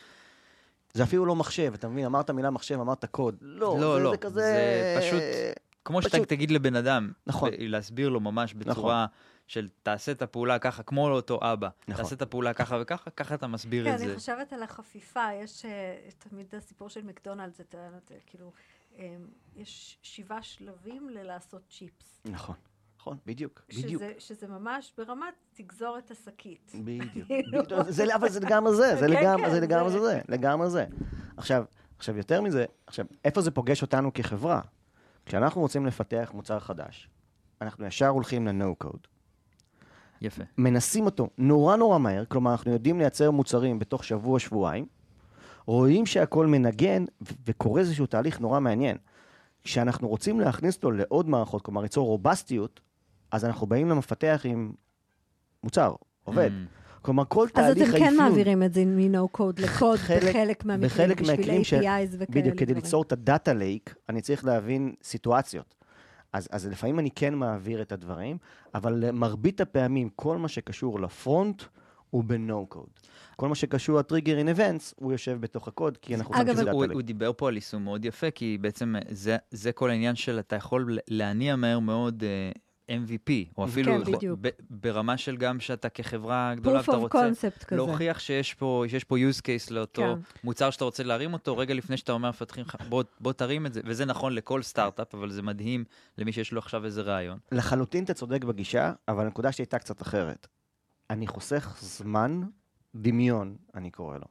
[0.94, 2.04] זה אפילו לא מחשב, אתה מבין?
[2.04, 3.36] אמרת מילה מחשב, אמרת קוד.
[3.40, 4.40] לא, לא, זה, לא, זה כזה...
[4.40, 5.22] זה פשוט-
[5.84, 7.50] כמו שאתה פשוט- תגיד לבן אדם, נכון.
[7.58, 9.06] להסביר לו ממש בצורה
[9.46, 12.02] של תעשה את הפעולה ככה, כמו לאותו אבא, נכון.
[12.04, 14.04] תעשה את הפעולה ככה וככה, ככה אתה מסביר כן, את זה.
[14.04, 15.70] אני חושבת על החפיפה, יש אה,
[16.18, 18.52] תמיד הסיפור של מקדונלדס, אתה יודע, כאילו,
[18.98, 19.16] אה,
[19.56, 22.22] יש שבעה שלבים ללעשות צ'יפס.
[22.24, 22.56] נכון,
[22.98, 24.02] נכון, בדיוק, בדיוק.
[24.02, 26.72] שזה, שזה ממש ברמת תגזור את השקית.
[26.84, 27.04] בדיוק.
[27.26, 27.62] כאילו.
[27.64, 27.82] בדיוק.
[27.88, 30.86] זה, אבל זה לגמרי זה, זה כן, לגמרי כן, זה, לגמרי זה- זה, לגמרי זה.
[31.36, 31.64] עכשיו,
[31.98, 34.60] עכשיו, יותר מזה, עכשיו, איפה זה פוגש אותנו כחברה?
[35.26, 37.08] כשאנחנו רוצים לפתח מוצר חדש,
[37.60, 39.15] אנחנו ישר הולכים ל-No-Code.
[40.26, 40.42] יפה.
[40.58, 44.86] מנסים אותו נורא נורא מהר, כלומר, אנחנו יודעים לייצר מוצרים בתוך שבוע-שבועיים,
[45.66, 47.04] רואים שהכל מנגן,
[47.46, 48.96] וקורה איזשהו תהליך נורא מעניין.
[49.64, 52.80] כשאנחנו רוצים להכניס אותו לעוד מערכות, כלומר, ליצור רובסטיות,
[53.30, 54.72] אז אנחנו באים למפתח עם
[55.64, 56.50] מוצר, עובד.
[56.50, 60.64] Mm, כלומר, כל אז תהליך אתם כן מעבירים את זה מ-No code לקוד חלק- בחלק
[60.64, 62.74] מהמקרים, בשביל APIs וכאלה בדיוק, כדי.
[62.74, 65.75] ליצור את הדאטה לייק, אני צריך להבין סיטואציות.
[66.36, 68.38] אז, אז לפעמים אני כן מעביר את הדברים,
[68.74, 71.62] אבל מרבית הפעמים, כל מה שקשור לפרונט
[72.10, 73.08] הוא ב-No code.
[73.36, 76.82] כל מה שקשור ל-Trigger in Events, הוא יושב בתוך הקוד, כי אנחנו אגב, רוצים הוא,
[76.84, 80.38] דאטה הוא דיבר פה על יישום מאוד יפה, כי בעצם זה, זה כל העניין של
[80.38, 82.50] אתה יכול להניע מהר מאוד אה,
[82.90, 84.34] MVP, או אפילו כן.
[84.40, 87.30] ב, ברמה של גם שאתה כחברה גדולה, ואתה of רוצה.
[87.72, 90.38] להוכיח שיש פה, שיש פה use case לאותו כן.
[90.44, 93.72] מוצר שאתה רוצה להרים אותו, רגע לפני שאתה אומר מפתחים לך, בוא, בוא תרים את
[93.74, 95.84] זה, וזה נכון לכל סטארט-אפ, אבל זה מדהים
[96.18, 97.38] למי שיש לו עכשיו איזה רעיון.
[97.52, 100.46] לחלוטין אתה צודק בגישה, אבל הנקודה שלי הייתה קצת אחרת.
[101.10, 102.42] אני חוסך זמן,
[102.94, 104.26] דמיון, אני קורא לו.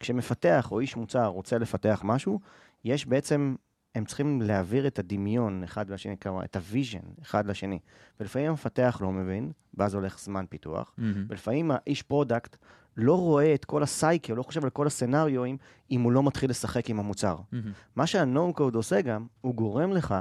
[0.00, 2.40] כשמפתח או איש מוצר רוצה לפתח משהו,
[2.84, 3.54] יש בעצם,
[3.96, 7.78] הם צריכים להעביר את הדמיון אחד לשני, כלומר, את ה vision אחד לשני.
[8.20, 11.26] ולפעמים המפתח לא מבין, ואז הולך זמן פיתוח, מהמם.
[11.28, 12.56] ולפעמים האיש product
[12.96, 15.56] לא רואה את כל ה cycle, לא חושב על כל ה scenario אים,
[15.90, 17.36] אם הוא לא מתחיל לשחק עם המוצר.
[17.52, 17.72] מהמם.
[17.96, 20.14] מה שה-No code עושה גם, הוא גורם לך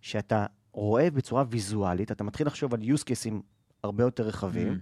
[0.00, 3.34] שאתה רואה בצורה ויזואלית, אתה מתחיל לחשוב על use cases
[3.82, 4.80] הרבה יותר רחבים, מהמם.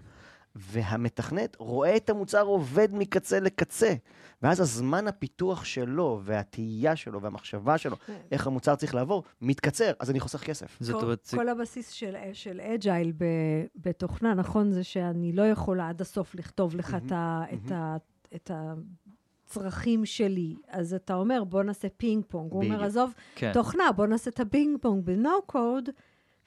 [0.57, 3.95] והמתכנת רואה את המוצר עובד מקצה לקצה,
[4.43, 8.17] ואז הזמן הפיתוח שלו, והתהייה שלו, והמחשבה שלו, כן.
[8.33, 10.77] איך המוצר צריך לעבור, מתקצר, אז אני חוסך כסף.
[10.81, 13.13] זאת כל, אומרת, כל הבסיס של, של agile
[13.77, 14.73] בתוכנה, נכון?
[14.73, 17.97] זה שאני לא יכולה עד הסוף לכתוב לך את, ה, את, ה,
[18.35, 18.51] את
[19.47, 20.57] הצרכים שלי.
[20.69, 22.53] אז אתה אומר, בוא נעשה פינג פונג.
[22.53, 22.85] הוא אומר.
[22.85, 23.51] עזוב, כן.
[23.55, 25.89] תוכנה, בוא נעשה את הפינג פונג ב no code,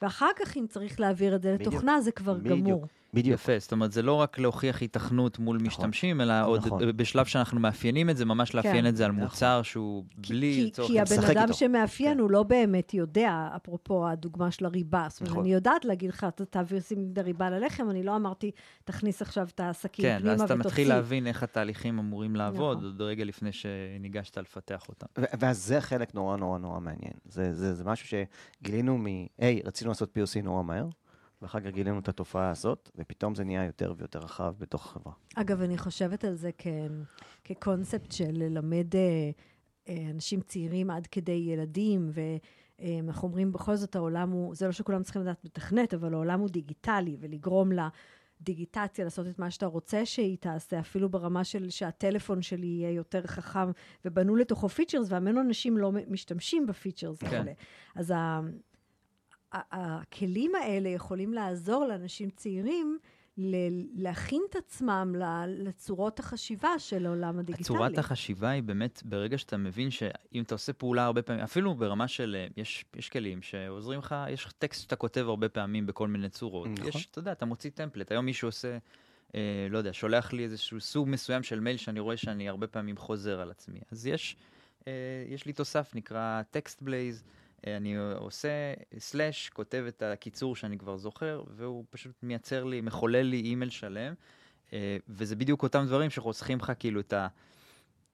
[0.02, 1.56] ואחר כך, אם צריך להעביר את זה.
[1.60, 2.38] לתוכנה, זה כבר.
[2.38, 2.86] גמור.
[3.16, 3.34] בדיוק.
[3.34, 5.66] יפה, זאת אומרת, זה לא רק להוכיח היתכנות מול נכון.
[5.66, 6.96] משתמשים, אלא עוד נכון.
[6.96, 8.86] בשלב שאנחנו מאפיינים את זה, ממש לאפיין כן.
[8.86, 9.24] את זה על נכון.
[9.24, 10.88] מוצר שהוא בלי כי, לצורך...
[10.88, 11.18] כי העניין.
[11.18, 11.54] הבן אדם איתו.
[11.54, 12.20] שמאפיין, כן.
[12.20, 15.06] הוא לא באמת יודע, אפרופו הדוגמה של הריבה.
[15.10, 15.44] זאת אומרת, נכון.
[15.44, 18.50] אני יודעת להגיד לך, אתה תעביר, שים את הריבה ללחם, אני לא אמרתי,
[18.84, 20.54] תכניס עכשיו את הסכין כן, פנימה ואז ותוציא.
[20.54, 22.90] אתה מתחיל להבין איך התהליכים אמורים לעבוד, נכון.
[22.90, 25.06] עוד רגע לפני שניגשת לפתח אותם.
[25.40, 27.12] ואז זה חלק נורא נורא נורא מעניין.
[27.24, 28.08] זה, זה, זה משהו
[28.62, 29.06] שגילינו מ...
[29.38, 30.88] היי, רצינו לעשות POC נורא מהר,
[31.42, 35.12] ואחר כך גילינו את התופעה הזאת, ופתאום זה נהיה יותר ויותר רחב בתוך החברה.
[35.34, 36.66] אגב, אני חושבת על זה כ...
[37.44, 39.30] כקונספט של ללמד אה,
[39.88, 42.10] אה, אנשים צעירים עד כדי ילדים,
[42.78, 46.48] ואנחנו אומרים, בכל זאת העולם הוא, זה לא שכולם צריכים לדעת לתכנת, אבל העולם הוא
[46.48, 52.66] דיגיטלי, ולגרום לדיגיטציה לעשות את מה שאתה רוצה שהיא תעשה, אפילו ברמה של שהטלפון שלי
[52.66, 53.70] יהיה יותר חכם,
[54.04, 57.36] ובנו לתוכו features, והמון אנשים לא משתמשים ב features כן.
[57.36, 57.52] האלה.
[57.94, 58.12] אז.
[59.52, 62.98] הכלים האלה יכולים לעזור לאנשים צעירים
[63.38, 65.14] ל- להכין את עצמם
[65.48, 67.64] לצורות החשיבה של העולם הדיגיטלי.
[67.64, 72.08] צורת החשיבה היא באמת, ברגע שאתה מבין שאם אתה עושה פעולה הרבה פעמים, אפילו ברמה
[72.08, 76.68] של, יש, יש כלים שעוזרים לך, יש טקסט שאתה כותב הרבה פעמים בכל מיני צורות.
[76.68, 76.88] נכון.
[76.88, 78.12] יש, אתה יודע, אתה מוציא template.
[78.12, 78.78] היום מישהו עושה,
[79.34, 82.96] אה, לא יודע, שולח לי איזשהו סוג מסוים של מייל שאני רואה שאני הרבה פעמים
[82.96, 83.80] חוזר על עצמי.
[83.92, 84.36] אז יש,
[84.88, 84.92] אה,
[85.28, 87.24] יש לי תוסף, נקרא Text Blaze.
[87.66, 88.48] אני עושה
[88.98, 94.14] slash, כותב את הקיצור שאני כבר זוכר, והוא פשוט מייצר לי, מחולל לי אימייל שלם,
[94.72, 97.14] אה, וזה בדיוק אותם דברים שחוסכים לך כאילו את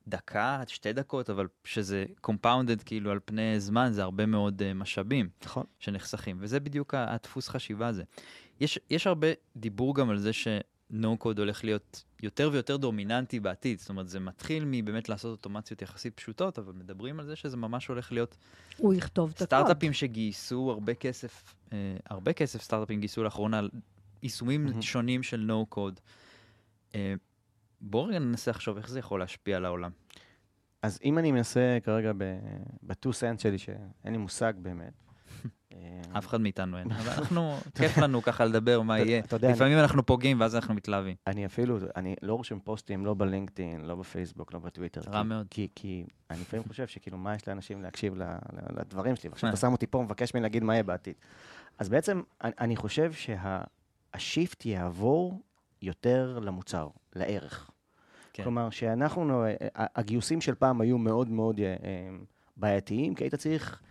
[0.07, 5.29] הדקה, שתי דקות, אבל שזה compounded כאילו על פני זמן, זה הרבה מאוד אה, משאבים
[5.45, 5.65] נכון.
[5.79, 8.03] שנחסכים, וזה בדיוק הדפוס חשיבה הזה.
[8.61, 13.79] יש, יש הרבה דיבור גם על זה ש-No code הולך להיות יותר ויותר דומיננטי בעתיד,
[13.79, 17.87] זאת אומרת, זה מתחיל מבאמת לעשות אוטומציות יחסית פשוטות, אבל מדברים על זה שזה ממש
[17.87, 18.37] הולך להיות
[18.77, 19.47] הוא יכתוב את הקוד.
[19.47, 23.71] סטארט-אפים שגייסו הרבה כסף, אה, הרבה כסף סטארט-אפים גייסו לאחרונה על
[24.23, 24.83] יישומים מהמם.
[24.83, 26.01] שונים של no code.
[26.95, 27.15] אה,
[27.81, 29.91] בואו רגע ננסה לחשוב איך זה יכול להשפיע על העולם.
[30.83, 32.13] אז אם אני מנסה כרגע
[32.83, 34.93] ב-2 סנט שלי, שאין לי מושג באמת.
[35.75, 39.23] אה, אף אחד מאיתנו אין, אבל אנחנו, כיף לנו ככה לדבר מה יהיה.
[39.43, 41.17] לפעמים אנחנו פוגעים ואז אנחנו מתלהבים.
[41.27, 45.01] אני אפילו, אני לא רושם פוסטים, לא בלינקדאין, לא בפייסבוק, לא בטוויטר.
[45.09, 45.47] רע מאוד.
[45.51, 48.15] כי, אני לפעמים חושב שכאילו, מה יש לאנשים להקשיב
[48.77, 49.49] לדברים שלי, ועכשיו.
[49.49, 51.15] אתה שם אותי פה ומבקש ממני להגיד מה יהיה בעתיד.
[51.79, 55.41] אז בעצם, אני, חושב שהשיפט יעבור
[55.83, 57.71] יותר למוצר, לערך.
[58.33, 58.43] כן.
[58.43, 62.17] כלומר, שאנחנו, הגיוסים של פעם היו מאוד מאוד אה, אה,
[62.57, 63.83] בעייתיים, כי היית צריך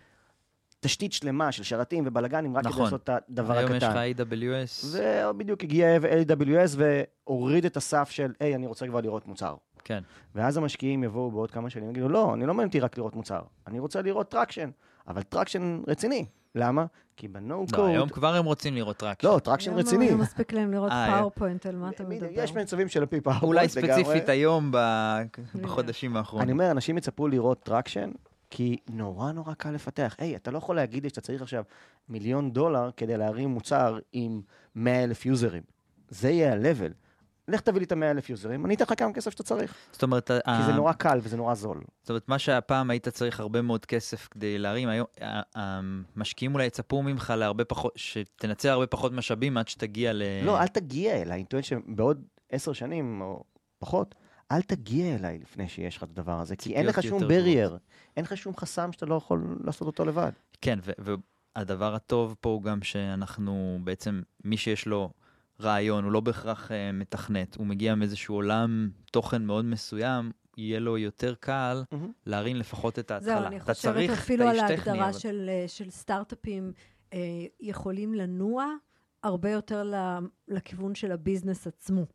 [0.84, 2.84] תשתית שלמה של שרתים ובלאגנים רק כדי נכון.
[2.84, 4.22] לעשות את הדבר היום יש לך הקטן.
[4.22, 4.86] AWS,
[5.30, 9.54] ובדיוק הגיע AWS והוריד את הסף של, היי, אני רוצה כבר לראות מוצר.
[9.84, 10.02] כן.
[10.34, 13.40] ואז המשקיעים יבואו בעוד כמה שנים ויגידו, לא, אני לא מעניין אותי רק לראות מוצר,
[13.66, 14.70] אני רוצה לראות traction,
[15.08, 16.26] אבל traction רציני.
[16.54, 16.84] למה?
[17.16, 18.14] כי ב no לא, היום code...
[18.14, 20.10] כבר הם רוצים לראות רק לא, traction היום רציני.
[20.10, 22.26] לא מספיק להם לראות אה, PowerPoint, על מה אתה מדבר?
[22.30, 24.72] יש מצבים של happy PowerPoint אולי ספציפית היום
[25.62, 26.44] בחודשים האחרונים.
[26.44, 28.10] אני אומר, אנשים יצפו לראות traction,
[28.54, 30.16] כי נורא נורא קל לפתח.
[30.18, 31.64] היי, אתה לא יכול להגיד לי שאתה צריך עכשיו
[32.08, 34.42] מיליון דולר כדי להרים מוצר עם
[34.74, 35.62] 100 אלף user ים.
[36.08, 36.92] זה יהיה ה-level.
[37.48, 39.74] לך תביא לי את ה-100 אלף user ים, אני אתן לך כמה כסף שאתה צריך.
[39.92, 41.80] זאת אומרת, כי זה נורא קל וזה נורא זול.
[42.02, 45.06] זאת אומרת, מה שהפעם היית צריך הרבה מאוד כסף כדי להרים, היום
[45.54, 50.22] המשקיעים אולי יצפו ממך להרבה פחות, שתנצל הרבה פחות משאבים עד שתגיע ל...
[50.44, 51.34] לא, אל תגיע אליי.
[51.34, 53.44] אני טוען שבעוד עשר שנים או
[53.78, 54.14] פחות,
[54.52, 57.72] אל תגיע אליי לפני שיש לך את הדבר הזה, כי אין לך שום barrier,
[58.16, 60.32] אין לך שום חסם שאתה לא יכול לעשות אותו לבד.
[60.60, 60.78] כן,
[61.56, 65.10] והדבר הטוב פה הוא גם שאנחנו בעצם, מי שיש לו
[65.60, 70.98] רעיון, הוא לא בהכרח uh, מתכנת, הוא מגיע מאיזשהו עולם תוכן מאוד מסוים, יהיה לו
[70.98, 71.82] יותר קל
[72.26, 73.34] להרים לפחות את ההתחלה.
[73.38, 76.72] זהו, אני חושבת צריך אפילו על ההגדרה אבל- של, אה, של סטארט-אפים
[77.12, 77.18] אה,
[77.60, 78.66] יכולים לנוע
[79.22, 79.92] הרבה יותר
[80.48, 82.06] לכיוון של הביזנס עצמו.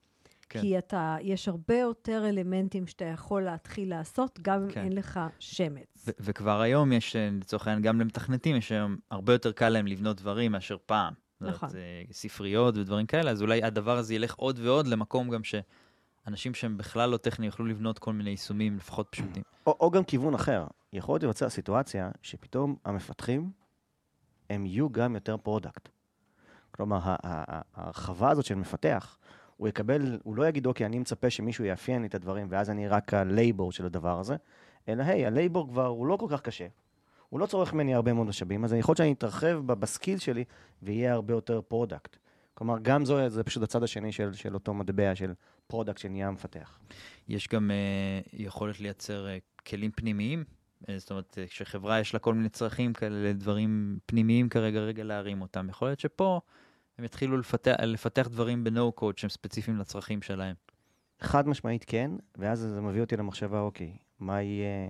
[0.50, 0.62] כן.
[0.62, 4.84] כי אתה, יש הרבה יותר אלמנטים שאתה יכול להתחיל לעשות, גם אם כן.
[4.84, 6.06] אין לך שמץ.
[6.08, 9.88] ו- וכבר היום יש, אה, לצורך העניין, גם למתכנתים, יש היום הרבה יותר קל להם
[9.88, 11.14] לבנות דברים מאשר פעם.
[11.40, 11.70] זאת נכון.
[11.76, 16.78] אה, ספריות ודברים כאלה, אז אולי הדבר הזה ילך עוד ועוד למקום גם שאנשים שהם
[16.78, 19.44] בכלל לא טכניים יוכלו לבנות כל מיני יישומים לפחות פשוטים.
[19.68, 20.66] או, או גם כיוון אחר.
[20.94, 23.52] יכול להיות להיווצר סיטואציה שפתאום המפתחים,
[24.50, 25.90] הם יהיו גם יותר product.
[26.72, 29.18] כלומר, ההרחבה הזאת של מפתח,
[29.58, 32.88] הוא יקבל, הוא לא יגיד, אוקיי, אני מצפה שמישהו יאפיין לי את הדברים, ואז אני
[32.88, 34.36] רק ה labor של הדבר הזה,
[34.90, 36.68] אלא, היי, ה labor כבר, הוא לא כל כך קשה.
[37.30, 40.44] הוא לא צורך ממני הרבה מאוד משאבים, אז יכול להיות שאני אתרחב ב skill שלי,
[40.84, 42.18] ויהיה הרבה יותר product.
[42.54, 45.34] כלומר, גם זו, זה פשוט הצד השני של, של אותו מטבע של
[45.68, 46.80] product שנהיה מפתח.
[47.28, 50.44] יש גם אה, יכולת לייצר אה, כלים פנימיים,
[50.90, 55.42] אה, זאת אומרת, כשחברה יש לה כל מיני צרכים כאלה, דברים פנימיים כרגע, רגע להרים
[55.42, 55.70] אותם.
[55.70, 56.40] יכול להיות שפה
[57.00, 58.64] הם יתחילו לפתח, לפתח דברים
[59.00, 60.56] code שהם ספציפיים לצרכים שלהם.
[61.20, 64.90] חד משמעית כן, ואז זה מביא אותי למחשבה, אוקיי, מה יהיה...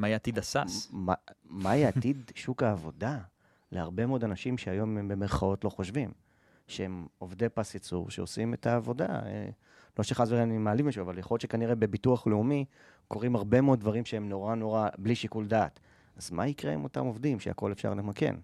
[0.00, 0.88] מה יהיה עתיד הסאס?
[0.92, 3.18] מה, מה יהיה עתיד שוק העבודה
[3.72, 6.10] להרבה מאוד אנשים שהיום הם במרכאות לא חושבים,
[6.66, 9.06] שהם עובדי פס ייצור שעושים את העבודה.
[9.06, 9.48] אה,
[9.98, 12.64] לא שחס וחלילה אני מעליב מישהו, אבל יכול להיות שכנראה בביטוח לאומי
[13.08, 15.80] קורים הרבה מאוד דברים שהם נורא נורא בלי שיקול דעת.
[16.16, 18.36] אז מה יקרה עם אותם עובדים שהכל אפשר למכן?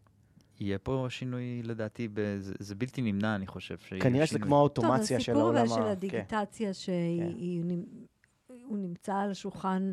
[0.62, 3.76] יהיה פה שינוי, לדעתי, זה, בלתי נמנע, אני חושב.
[4.00, 4.38] כנראה שזה.
[4.38, 5.82] כמו האוטומציה של העולם טוב, הסיפור ה...
[5.82, 5.90] של כן.
[5.90, 9.92] הדיגיטציה, שהוא נמצא על השולחן,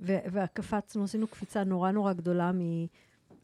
[0.00, 2.86] וקפצנו, עשינו קפיצה נורא נורא גדולה מ-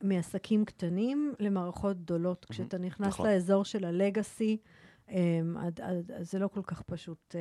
[0.02, 2.46] מעסקים קטנים למערכות גדולות.
[2.50, 3.26] כשאתה נכנס נכון.
[3.26, 4.56] לאזור של הלגאסי,
[5.10, 7.40] אמ, אז זה לא כל כך פשוט אה,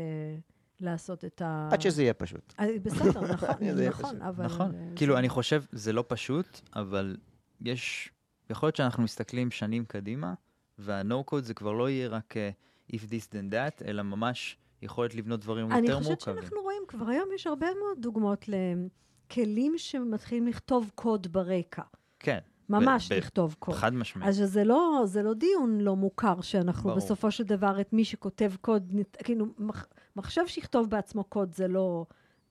[0.79, 1.69] לעשות את ה...
[1.71, 2.53] עד שזה יהיה פשוט.
[2.59, 3.55] אה, בסדר, נכון,
[3.87, 4.21] נכון.
[4.21, 4.45] אבל...
[4.45, 4.71] נכון.
[4.95, 7.17] כאילו, אני חושב, זה לא פשוט, אבל
[7.61, 8.11] יש...
[8.49, 10.33] יכול להיות שאנחנו מסתכלים שנים קדימה,
[10.79, 12.49] וה-No-Code זה כבר לא יהיה רק אה,
[12.93, 16.35] If this then that, אלא ממש יכולת לבנות דברים אני יותר חושבת מורכבים.
[16.41, 21.81] שאנחנו רואים, כבר היום יש הרבה מאוד דוגמאות לכלים שמתחילים לכתוב קוד ברקע.
[22.19, 22.39] כן.
[22.69, 23.75] ממש ב- לכתוב קוד.
[23.75, 24.29] חד משמעית.
[24.29, 26.95] אז זה לא, זה לא דיון לא מוכר, שאנחנו ברור.
[26.95, 32.05] בסופו של דבר, את מי שכותב קוד, כאילו, מח, מחשב שיכתוב בעצמו קוד זה לא,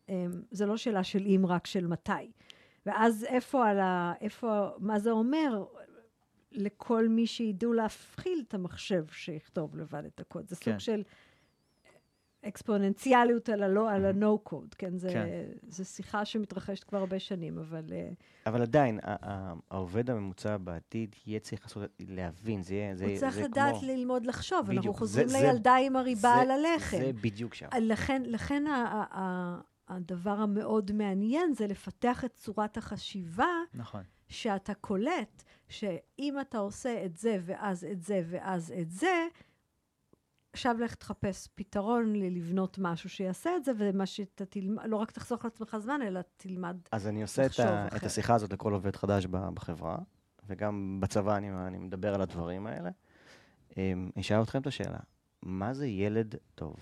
[0.08, 0.14] אמ,
[0.50, 2.12] זה לא שאלה של אם, רק של מתי.
[2.86, 4.12] ואז איפה על ה...
[4.20, 5.64] איפה, מה זה אומר
[6.56, 10.48] לכל מי שידעו להפחיל את המחשב שיכתוב לבד את הקוד?
[10.48, 10.70] זה כן.
[10.70, 11.02] סוג של
[12.48, 14.96] אקספוננציאליות על הלא, על ה-no-code, כן?
[14.98, 15.26] זה, כן.
[15.68, 17.92] זה שיחה שמתרחשת כבר הרבה שנים, אבל...
[17.92, 18.08] אה,
[18.46, 18.98] אבל עדיין,
[19.70, 23.86] העובד הממוצע בעתיד יהיה צריך לעשות, להבין, זה יהיה, זה, הוא צריך זה לדעת כמו...
[23.88, 26.96] ללמוד לחשוב, אנחנו בדיוק, חוזרים זה- לילדה עם הריבה זה- על הלחם.
[26.98, 27.66] זה בדיוק שם.
[27.80, 34.02] לכן, לכן ה- ה- ה- הדבר המאוד מעניין זה לפתח את צורת החשיבה נכון.
[34.28, 39.26] שאתה קולט, שאם אתה עושה את זה ואז את זה ואז את זה,
[40.52, 45.44] עכשיו לך תחפש פתרון לבנות משהו שיעשה את זה, ומה שאתה תלמד, לא רק תחסוך
[45.44, 46.76] לעצמך זמן, אלא תלמד.
[46.92, 47.96] אז אני עושה את, ה.
[47.96, 49.98] את השיחה הזאת לכל עובד חדש בחברה,
[50.46, 52.90] וגם בצבא אני, אני מדבר על הדברים האלה.
[53.76, 54.98] אמ, אני אשאל אתכם את השאלה,
[55.42, 56.76] מה זה ילד טוב?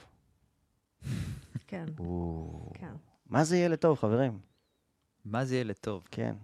[1.67, 2.71] כן, או...
[2.75, 2.93] כן.
[3.27, 4.39] מה זה ילד טוב, חברים?
[5.25, 6.09] מה זה ילד טוב?
[6.11, 6.37] כן.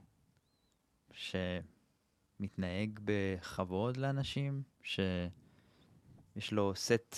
[1.12, 7.16] שמתנהג בכבוד לאנשים, שיש לו סט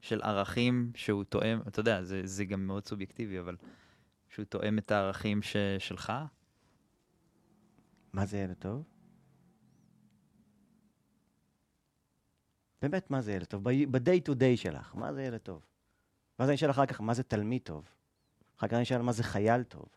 [0.00, 3.56] של ערכים שהוא תואם, אתה יודע, זה, זה גם מאוד סובייקטיבי, אבל
[4.28, 6.12] שהוא תואם את הערכים ש, שלך.
[8.12, 8.84] מה זה ילד טוב?
[12.82, 13.64] באמת, מה זה ילד טוב?
[13.64, 15.66] ב-day to day שלך, מה זה ילד טוב?
[16.38, 17.88] ואז אני אשאל אחר כך, מה זה תלמיד טוב?
[18.58, 19.88] אחר כך אני אשאל מה זה חייל טוב?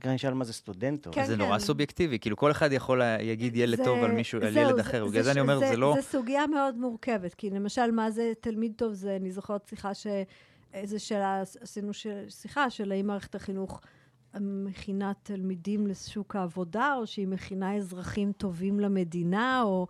[0.00, 1.14] אחר כך אני אשאל מה זה סטודנט טוב?
[1.14, 1.64] כן, זה נורא כן.
[1.64, 4.80] סובייקטיבי, כאילו כל אחד יכול להגיד ילד זה- טוב על מישהו, על זהו, ילד זה-
[4.80, 5.92] אחר, זה בגלל זה אני ש- אומר, זה לא...
[5.96, 10.06] זה סוגיה מאוד מורכבת, כי למשל, מה זה תלמיד טוב, זה, אני זוכרת שיחה ש...
[10.74, 12.06] איזה שאלה, עשינו ש...
[12.28, 13.80] שיחה של האם מערכת החינוך
[14.40, 19.86] מכינה תלמידים לשוק העבודה, או שהיא מכינה אזרחים טובים למדינה, או...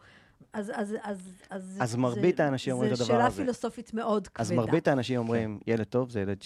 [0.52, 3.36] אז, אז, אז, אז, אז מרבית זה, האנשים אומרים את הדבר זו שאלה הזה.
[3.42, 4.42] פילוסופית מאוד כבדה.
[4.42, 6.42] אז מרבית האנשים אומרים, ילד טוב זה ילד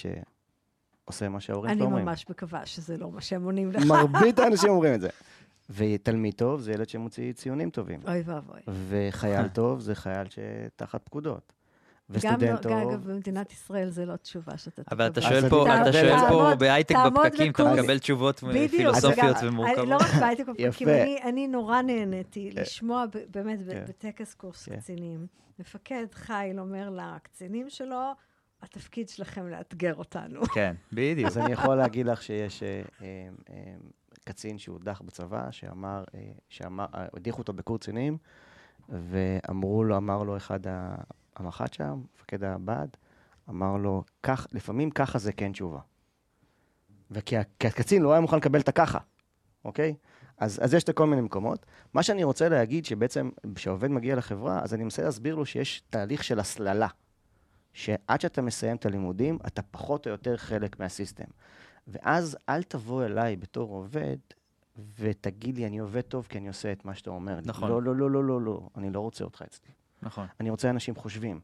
[1.05, 2.05] שעושה מה שההורים אני שלו אומרים.
[2.05, 3.85] ממש מקווה שזה לא מה שהם עונים לך.
[3.87, 5.09] מרבית האנשים אומרים את זה.
[5.77, 8.01] ותלמיד טוב זה ילד שמוציא ציונים טובים.
[8.09, 8.61] אוי ואבוי.
[8.89, 11.53] וחייל טוב זה חייל שתחת פקודות.
[12.11, 12.73] גם וסטודנט לא, טוב...
[12.73, 14.97] אגב, במדינת ישראל זה לא תשובה שאתה תקבל.
[14.97, 17.75] אבל אתה שואל אני- פה, אתה שואל פה בהייטק בפקקים, אתה.
[17.75, 19.89] מקבל תשובות פילוסופיות ומורכבות.
[19.89, 20.89] לא רק בהייטק בפקקים.
[20.89, 23.85] אני, אני נורא נהניתי לשמוע ב- באמת כן.
[23.89, 24.77] בטקס קורס כן.
[24.77, 25.27] קצינים.
[25.59, 28.13] מפקד חיל אומר לקצינים שלו,
[28.65, 30.43] התפקיד שלכם לאתגר אותנו.
[30.47, 31.27] כן, בדיוק.
[31.27, 33.75] אז אני יכול להגיד לך שיש אה, אה, אה,
[34.25, 36.05] קצין שהודח בצבא, שאמר,
[36.49, 38.19] שאמר, הדיחו אותו בקורס קצינים,
[38.89, 40.61] ואמרו לו, אמר לו אחד
[41.37, 42.89] המח"ט שם, מפקד הבה"ד,
[43.51, 45.81] אמר לו, כך, לפעמים ככה זה כן תשובה.
[47.11, 48.99] וכי הקצין לא היה מוכן לקבל את הככה,
[49.65, 49.95] אוקיי?
[50.39, 51.67] אז, אז יש את כל מיני מקומות.
[51.95, 56.25] מה שאני רוצה להגיד, שבעצם כשעובד מגיע לחברה, אז אני מנסה להסביר לו שיש תהליך
[56.25, 56.89] של הסללה.
[57.75, 61.25] שעד שאתה מסיים את הלימודים, אתה פחות או יותר חלק מהסיסטם.
[61.89, 64.17] ואז אל תבוא אליי בתור עובד
[64.99, 67.43] ותגיד לי, אני עובד טוב כי אני עושה את מה שאתה אומר לי.
[67.45, 67.71] נכון.
[67.71, 69.71] לא, לא, לא, לא, לא, לא, אני לא רוצה אותך אצלי.
[70.03, 70.27] נכון.
[70.41, 71.41] אני רוצה אנשים חושבים.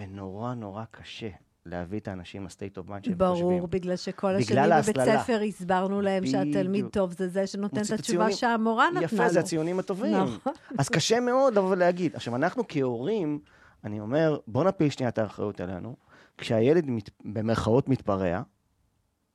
[0.00, 1.28] ונורא נורא קשה
[1.66, 3.64] להביא את האנשים ל-state of mind שהם ברור, חושבים.
[3.70, 4.96] בגלל שכל השנים בבית.
[4.96, 6.86] ספר הסברנו להם שהתלמיד.
[6.86, 8.32] טוב זה זה שנותן את התשובה.
[8.32, 9.04] שהמורה נתנה לו.
[9.04, 10.16] יפה, זה הציונים הטובים.
[10.16, 10.52] נכון.
[10.78, 12.16] אז קשה מאוד לבוא ולהגיד.
[12.16, 13.38] עכשיו, אנחנו כהורים,
[13.84, 15.96] אני אומר, בוא נפיל שנייה את האחריות עלינו.
[16.38, 18.42] כשהילד מת, במרכאות מתפרע,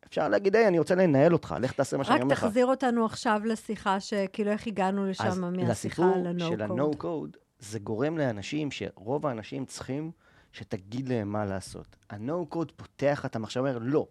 [0.08, 2.40] אפשר להגיד, היי, אני רוצה לנהל אותך, לך תעשה מה שאני רק אומר לך.
[2.40, 6.72] תחזיר אותנו עכשיו לשיחה, שכאילו איך הגענו לשם אז מהשיחה לסיפור על של ה-no-code.
[6.72, 10.12] ה-no-code, זה גורם לאנשים, שרוב האנשים צריכים
[10.52, 11.96] שתגיד להם מה לעשות.
[12.10, 14.08] ה-no-code פותח את המחשב, אומר, לא,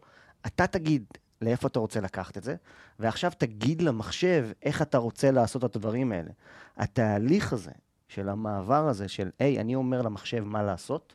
[0.46, 1.04] אתה תגיד
[1.42, 2.56] לאיפה אתה רוצה לקחת את זה,
[2.98, 6.30] ועכשיו תגיד למחשב איך אתה רוצה לעשות את הדברים האלה.
[6.76, 7.70] התהליך הזה,
[8.14, 11.14] של המעבר הזה, של, היי, אני אומר למחשב מה לעשות,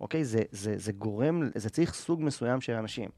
[0.00, 0.24] אוקיי?
[0.24, 3.10] זה, זה, זה גורם, זה צריך סוג מסוים של אנשים.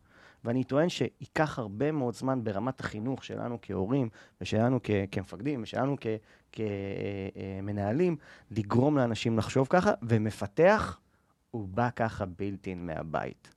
[0.44, 4.08] ואני טוען שייקח הרבה מאוד זמן ברמת החינוך שלנו כהורים,
[4.40, 5.96] ושלנו כ- כמפקדים, ושלנו
[6.52, 8.16] כמנהלים,
[8.50, 10.98] לגרום לאנשים לחשוב ככה, ומפתח,
[11.50, 13.53] הוא בא ככה בילטין מהבית.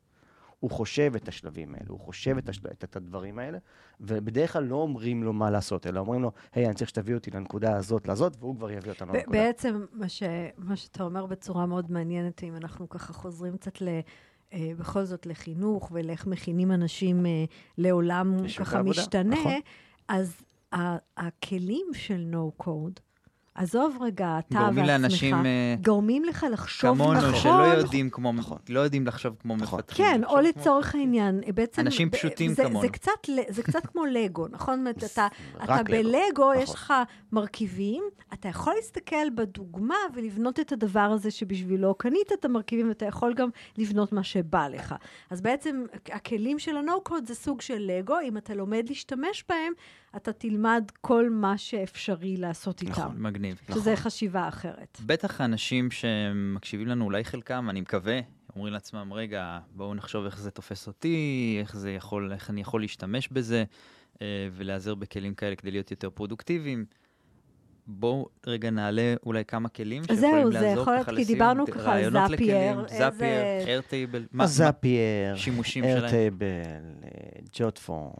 [0.59, 2.67] הוא חושב את השלבים האלה, הוא חושב את, השל...
[2.83, 3.57] את הדברים האלה,
[3.99, 7.31] ובדרך כלל לא אומרים לו מה לעשות, אלא אומרים לו, היי, אני צריך שתביא אותי
[7.31, 9.37] לנקודה הזאת, לזאת, והוא כבר יביא אותנו לנקודה.
[9.37, 10.23] בעצם, מה, ש,
[10.57, 13.87] מה שאתה אומר בצורה מאוד מעניינת, אם אנחנו ככה חוזרים קצת ל...
[14.53, 17.45] אה, בכל זאת לחינוך ולאיך מכינים אנשים אה,
[17.77, 19.59] לעולם ככה משתנה, נכון.
[20.07, 20.41] אז
[21.17, 22.99] הכלים של no-code,
[23.57, 27.35] עזוב רגע, אתה גורמים ועצמך, לאנשים אה, גורמים לך לחשוב כמונו, נכון.
[27.35, 28.57] שלא יודעים כמו, נכון.
[28.69, 29.79] לא יודעים לחשוב כמו נכון.
[29.79, 30.05] מפתחים.
[30.05, 31.81] כן, או כמו- לצורך העניין, בעצם...
[31.81, 32.81] אנשים פשוטים זה, כמונו.
[32.81, 33.11] זה קצת,
[33.49, 34.73] זה קצת כמו לגו, נכון?
[34.73, 35.27] זאת אומרת, אתה,
[35.63, 36.75] אתה לגו, בלגו, יש נכון.
[36.75, 36.93] לך
[37.31, 38.03] מרכיבים,
[38.33, 43.49] אתה יכול להסתכל בדוגמה ולבנות את הדבר הזה שבשבילו קנית את המרכיבים, ואתה יכול גם
[43.77, 44.95] לבנות מה שבא לך.
[45.29, 49.73] אז בעצם הכלים של ה-No-Code זה סוג של לגו, אם אתה לומד להשתמש בהם,
[50.17, 52.91] אתה תלמד כל מה שאפשרי לעשות איתם.
[52.91, 53.21] נכון.
[53.21, 53.59] מגניב.
[53.73, 54.97] שזה חשיבה אחרת.
[55.05, 58.19] בטח האנשים שמקשיבים לנו, אולי חלקם, אני מקווה,
[58.55, 62.81] אומרים לעצמם, רגע, בואו נחשוב איך זה תופס אותי, איך זה יכול, איך אני יכול
[62.81, 63.63] להשתמש בזה,
[64.21, 66.85] אה, ולהיעזר בכלים כאלה כדי להיות יותר פרודוקטיביים.
[67.87, 71.37] בואו רגע נעלה אולי כמה כלים זהו, שיכולים זה לעזור יכול להיות, ככה כי לסיום.
[71.37, 75.97] דיברנו ככה על זאפייר, זאפייר, איירטייבל, זאפייר, שימושים שלהם.
[75.97, 76.45] איירטייבל,
[77.53, 78.11] ג'וט פורם.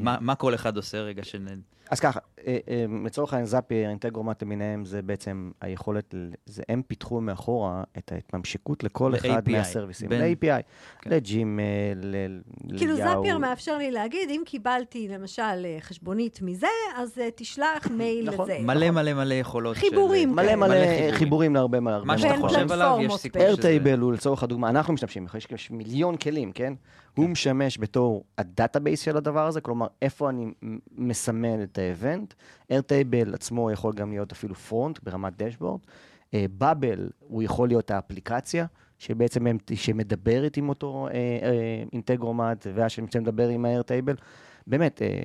[0.00, 1.46] מה מה כל אחד עושה רגע שנ...
[1.90, 6.14] אז ככה, אה, אה, לצורך העניין זאפייר, אינטגרומט למיניהם, זה בעצם היכולת,
[6.46, 10.12] זה הם פיתחו מאחורה את ההתממשקות לכל אחד מהסרוויסים.
[10.12, 10.62] ל-API,
[11.02, 11.10] כן.
[11.10, 11.62] ל Gmail,
[12.02, 12.40] ל-
[12.78, 13.06] כאילו ליאו.
[13.14, 16.66] Zapier מאפשר לי להגיד, אם קיבלתי למשל אה, חשבונית מזה,
[16.96, 18.50] אז תשלח מייל נכון.
[18.50, 18.58] לזה.
[18.62, 19.80] מלא מלא מלא יכולות של...
[19.80, 20.58] חיבורים מלא כן.
[20.60, 21.14] מלא חיבורים.
[21.14, 23.46] חיבורים להרבה מה- הרבה מה שאתה חושב עליו, יש סיכוי שזה...
[23.46, 26.72] Airtable הוא לצורך הדוגמה, אנחנו משתמשים, יש מיליון כלים, כן?
[27.16, 30.46] הוא משמש בתור ה database של הדבר הזה, כלומר, איפה אני
[30.98, 32.34] מסמן את ה event.
[32.70, 35.80] Airtable עצמו יכול גם להיות אפילו front ברמת dashboard.
[36.34, 38.66] בבל הוא יכול להיות האפליקציה,
[38.98, 44.14] שבעצם הם- שמדברת עם אותו אה, אה, אינטגרומט, ושמדבר עם האיירטייבל.
[44.66, 45.24] באמת, אה,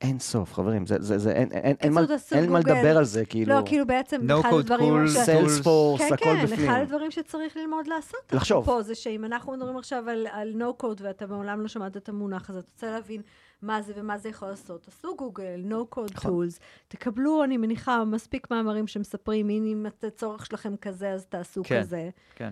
[0.00, 2.58] אין סוף, חברים, זה, זה, זה, אין, אין, אין, מה, עשו אין מה.
[2.58, 5.04] לדבר על זה, כאילו, לא, כאילו בעצם, No אחד code הדברים...
[5.04, 6.70] cool, ש- Sales סיילספורס, כן, הכל כן, בפנים.
[6.70, 8.32] אחד הדברים שצריך ללמוד לעשות.
[8.32, 8.64] לחשוב.
[8.64, 12.08] פה זה שאם אנחנו מדברים עכשיו על, על no code ואתה מעולם לא שמעת את
[12.08, 13.22] המונח הזה, אתה רוצה להבין
[13.66, 14.82] מה זה ומה זה יכול לעשות.
[14.82, 16.48] תעשו גוגל, no code נכון.
[16.48, 16.58] tools,
[16.88, 21.80] תקבלו, אני מניחה, מספיק מאמרים שמספרים, הנה אם הצורך שלכם כזה, אז תעשו כן.
[21.80, 22.10] כזה.
[22.34, 22.50] כן.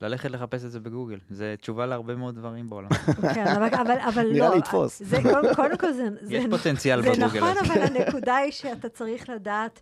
[0.00, 1.18] ללכת לחפש את זה בגוגל.
[1.30, 2.88] זה תשובה להרבה מאוד דברים בעולם.
[3.34, 4.32] כן, אבל, אבל, אבל לא.
[4.32, 5.02] נראה לי יתפוס.
[5.02, 5.16] זה,
[5.56, 6.08] קודם, כל זה...
[6.20, 7.74] זה יש פוטנציאל זה בגוגל נכון, הזה.
[7.74, 9.80] אבל הנקודה היא שאתה צריך לדעת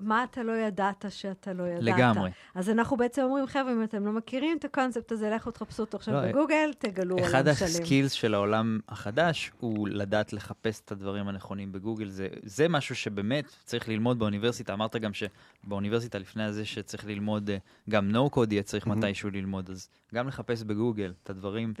[0.00, 1.82] מה אתה לא ידעת שאתה לא ידעת.
[1.82, 2.30] לגמרי.
[2.54, 5.96] אז אנחנו בעצם אומרים, חבר'ה, אם אתם לא מכירים את הקונספט הזה, לכו תחפשו אותו
[5.96, 7.34] עכשיו לא, בגוגל, תגלו עולם שלם.
[7.34, 12.08] אחד הסקילס של העולם החדש הוא לדעת לחפש את הדברים הנכונים בגוגל.
[12.08, 14.72] זה, זה משהו שבאמת צריך ללמוד באוניברסיטה.
[14.72, 17.56] אמרת גם שבאוניברסיטה לפני הזה שצריך ללמוד, אה,
[17.90, 18.90] גם no code יהיה צריך Mhm.
[18.90, 21.74] מתישהו ללמוד, אז גם לחפש בגוגל את הדברים.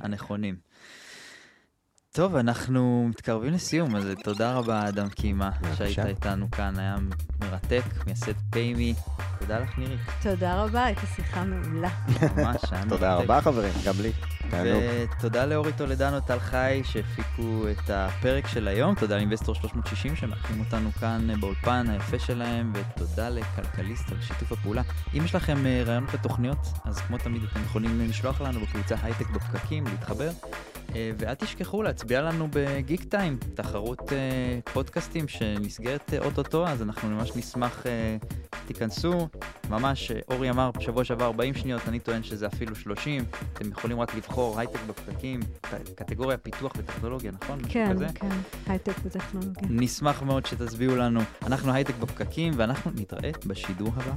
[0.00, 0.56] הנכונים.
[2.12, 5.50] טוב, אנחנו מתקרבים לסיום, אז תודה רבה, אדם קימה.
[5.76, 6.96] שהיית איתנו כאן, היה
[7.40, 8.94] מרתק, מייסד פיימי.
[9.38, 9.96] תודה לך, נירי.
[10.22, 11.88] תודה רבה, הייתה שיחה מעולה.
[12.36, 13.24] ממש, היה תודה מרתק.
[13.24, 14.12] רבה, חברים, גם לי.
[14.52, 18.94] ותודה לאורי טולדנו, טל חי, שהפיקו את הפרק של היום.
[18.94, 24.82] תודה לאינבסטור 360 שמארחים אותנו כאן באולפן היפה שלהם, ותודה לכלכליסט על שיתוף הפעולה.
[25.18, 29.30] אם יש לכם אה, רעיונות לתוכניות, אז כמו תמיד אתם יכולים לשלוח לנו בקבוצה הייטק
[29.30, 30.30] בפקקים, להתחבר.
[30.94, 37.08] אה, ואל תשכחו להצביע לנו בגיק טיים, תחרות אה, פודקאסטים שנסגרת אה, אוטוטו, אז אנחנו
[37.08, 38.16] ממש נשמח, אה,
[38.66, 39.28] תיכנסו.
[39.70, 43.24] ממש, אה, אורי אמר בשבוע שעבר 40 שניות, אני טוען שזה אפילו 30.
[43.52, 45.40] אתם יכולים רק לבחור הייטק בפקקים,
[45.94, 47.58] קטגוריה פיתוח וטכנולוגיה, נכון?
[47.68, 47.96] כן?
[48.14, 48.28] כן,
[48.66, 49.62] הייטק וטכנולוגיה.
[49.70, 51.20] נשמח מאוד שתצביעו לנו.
[51.46, 54.14] אנחנו הייטק בפקקים, ואנחנו נתראה בשידור הבא.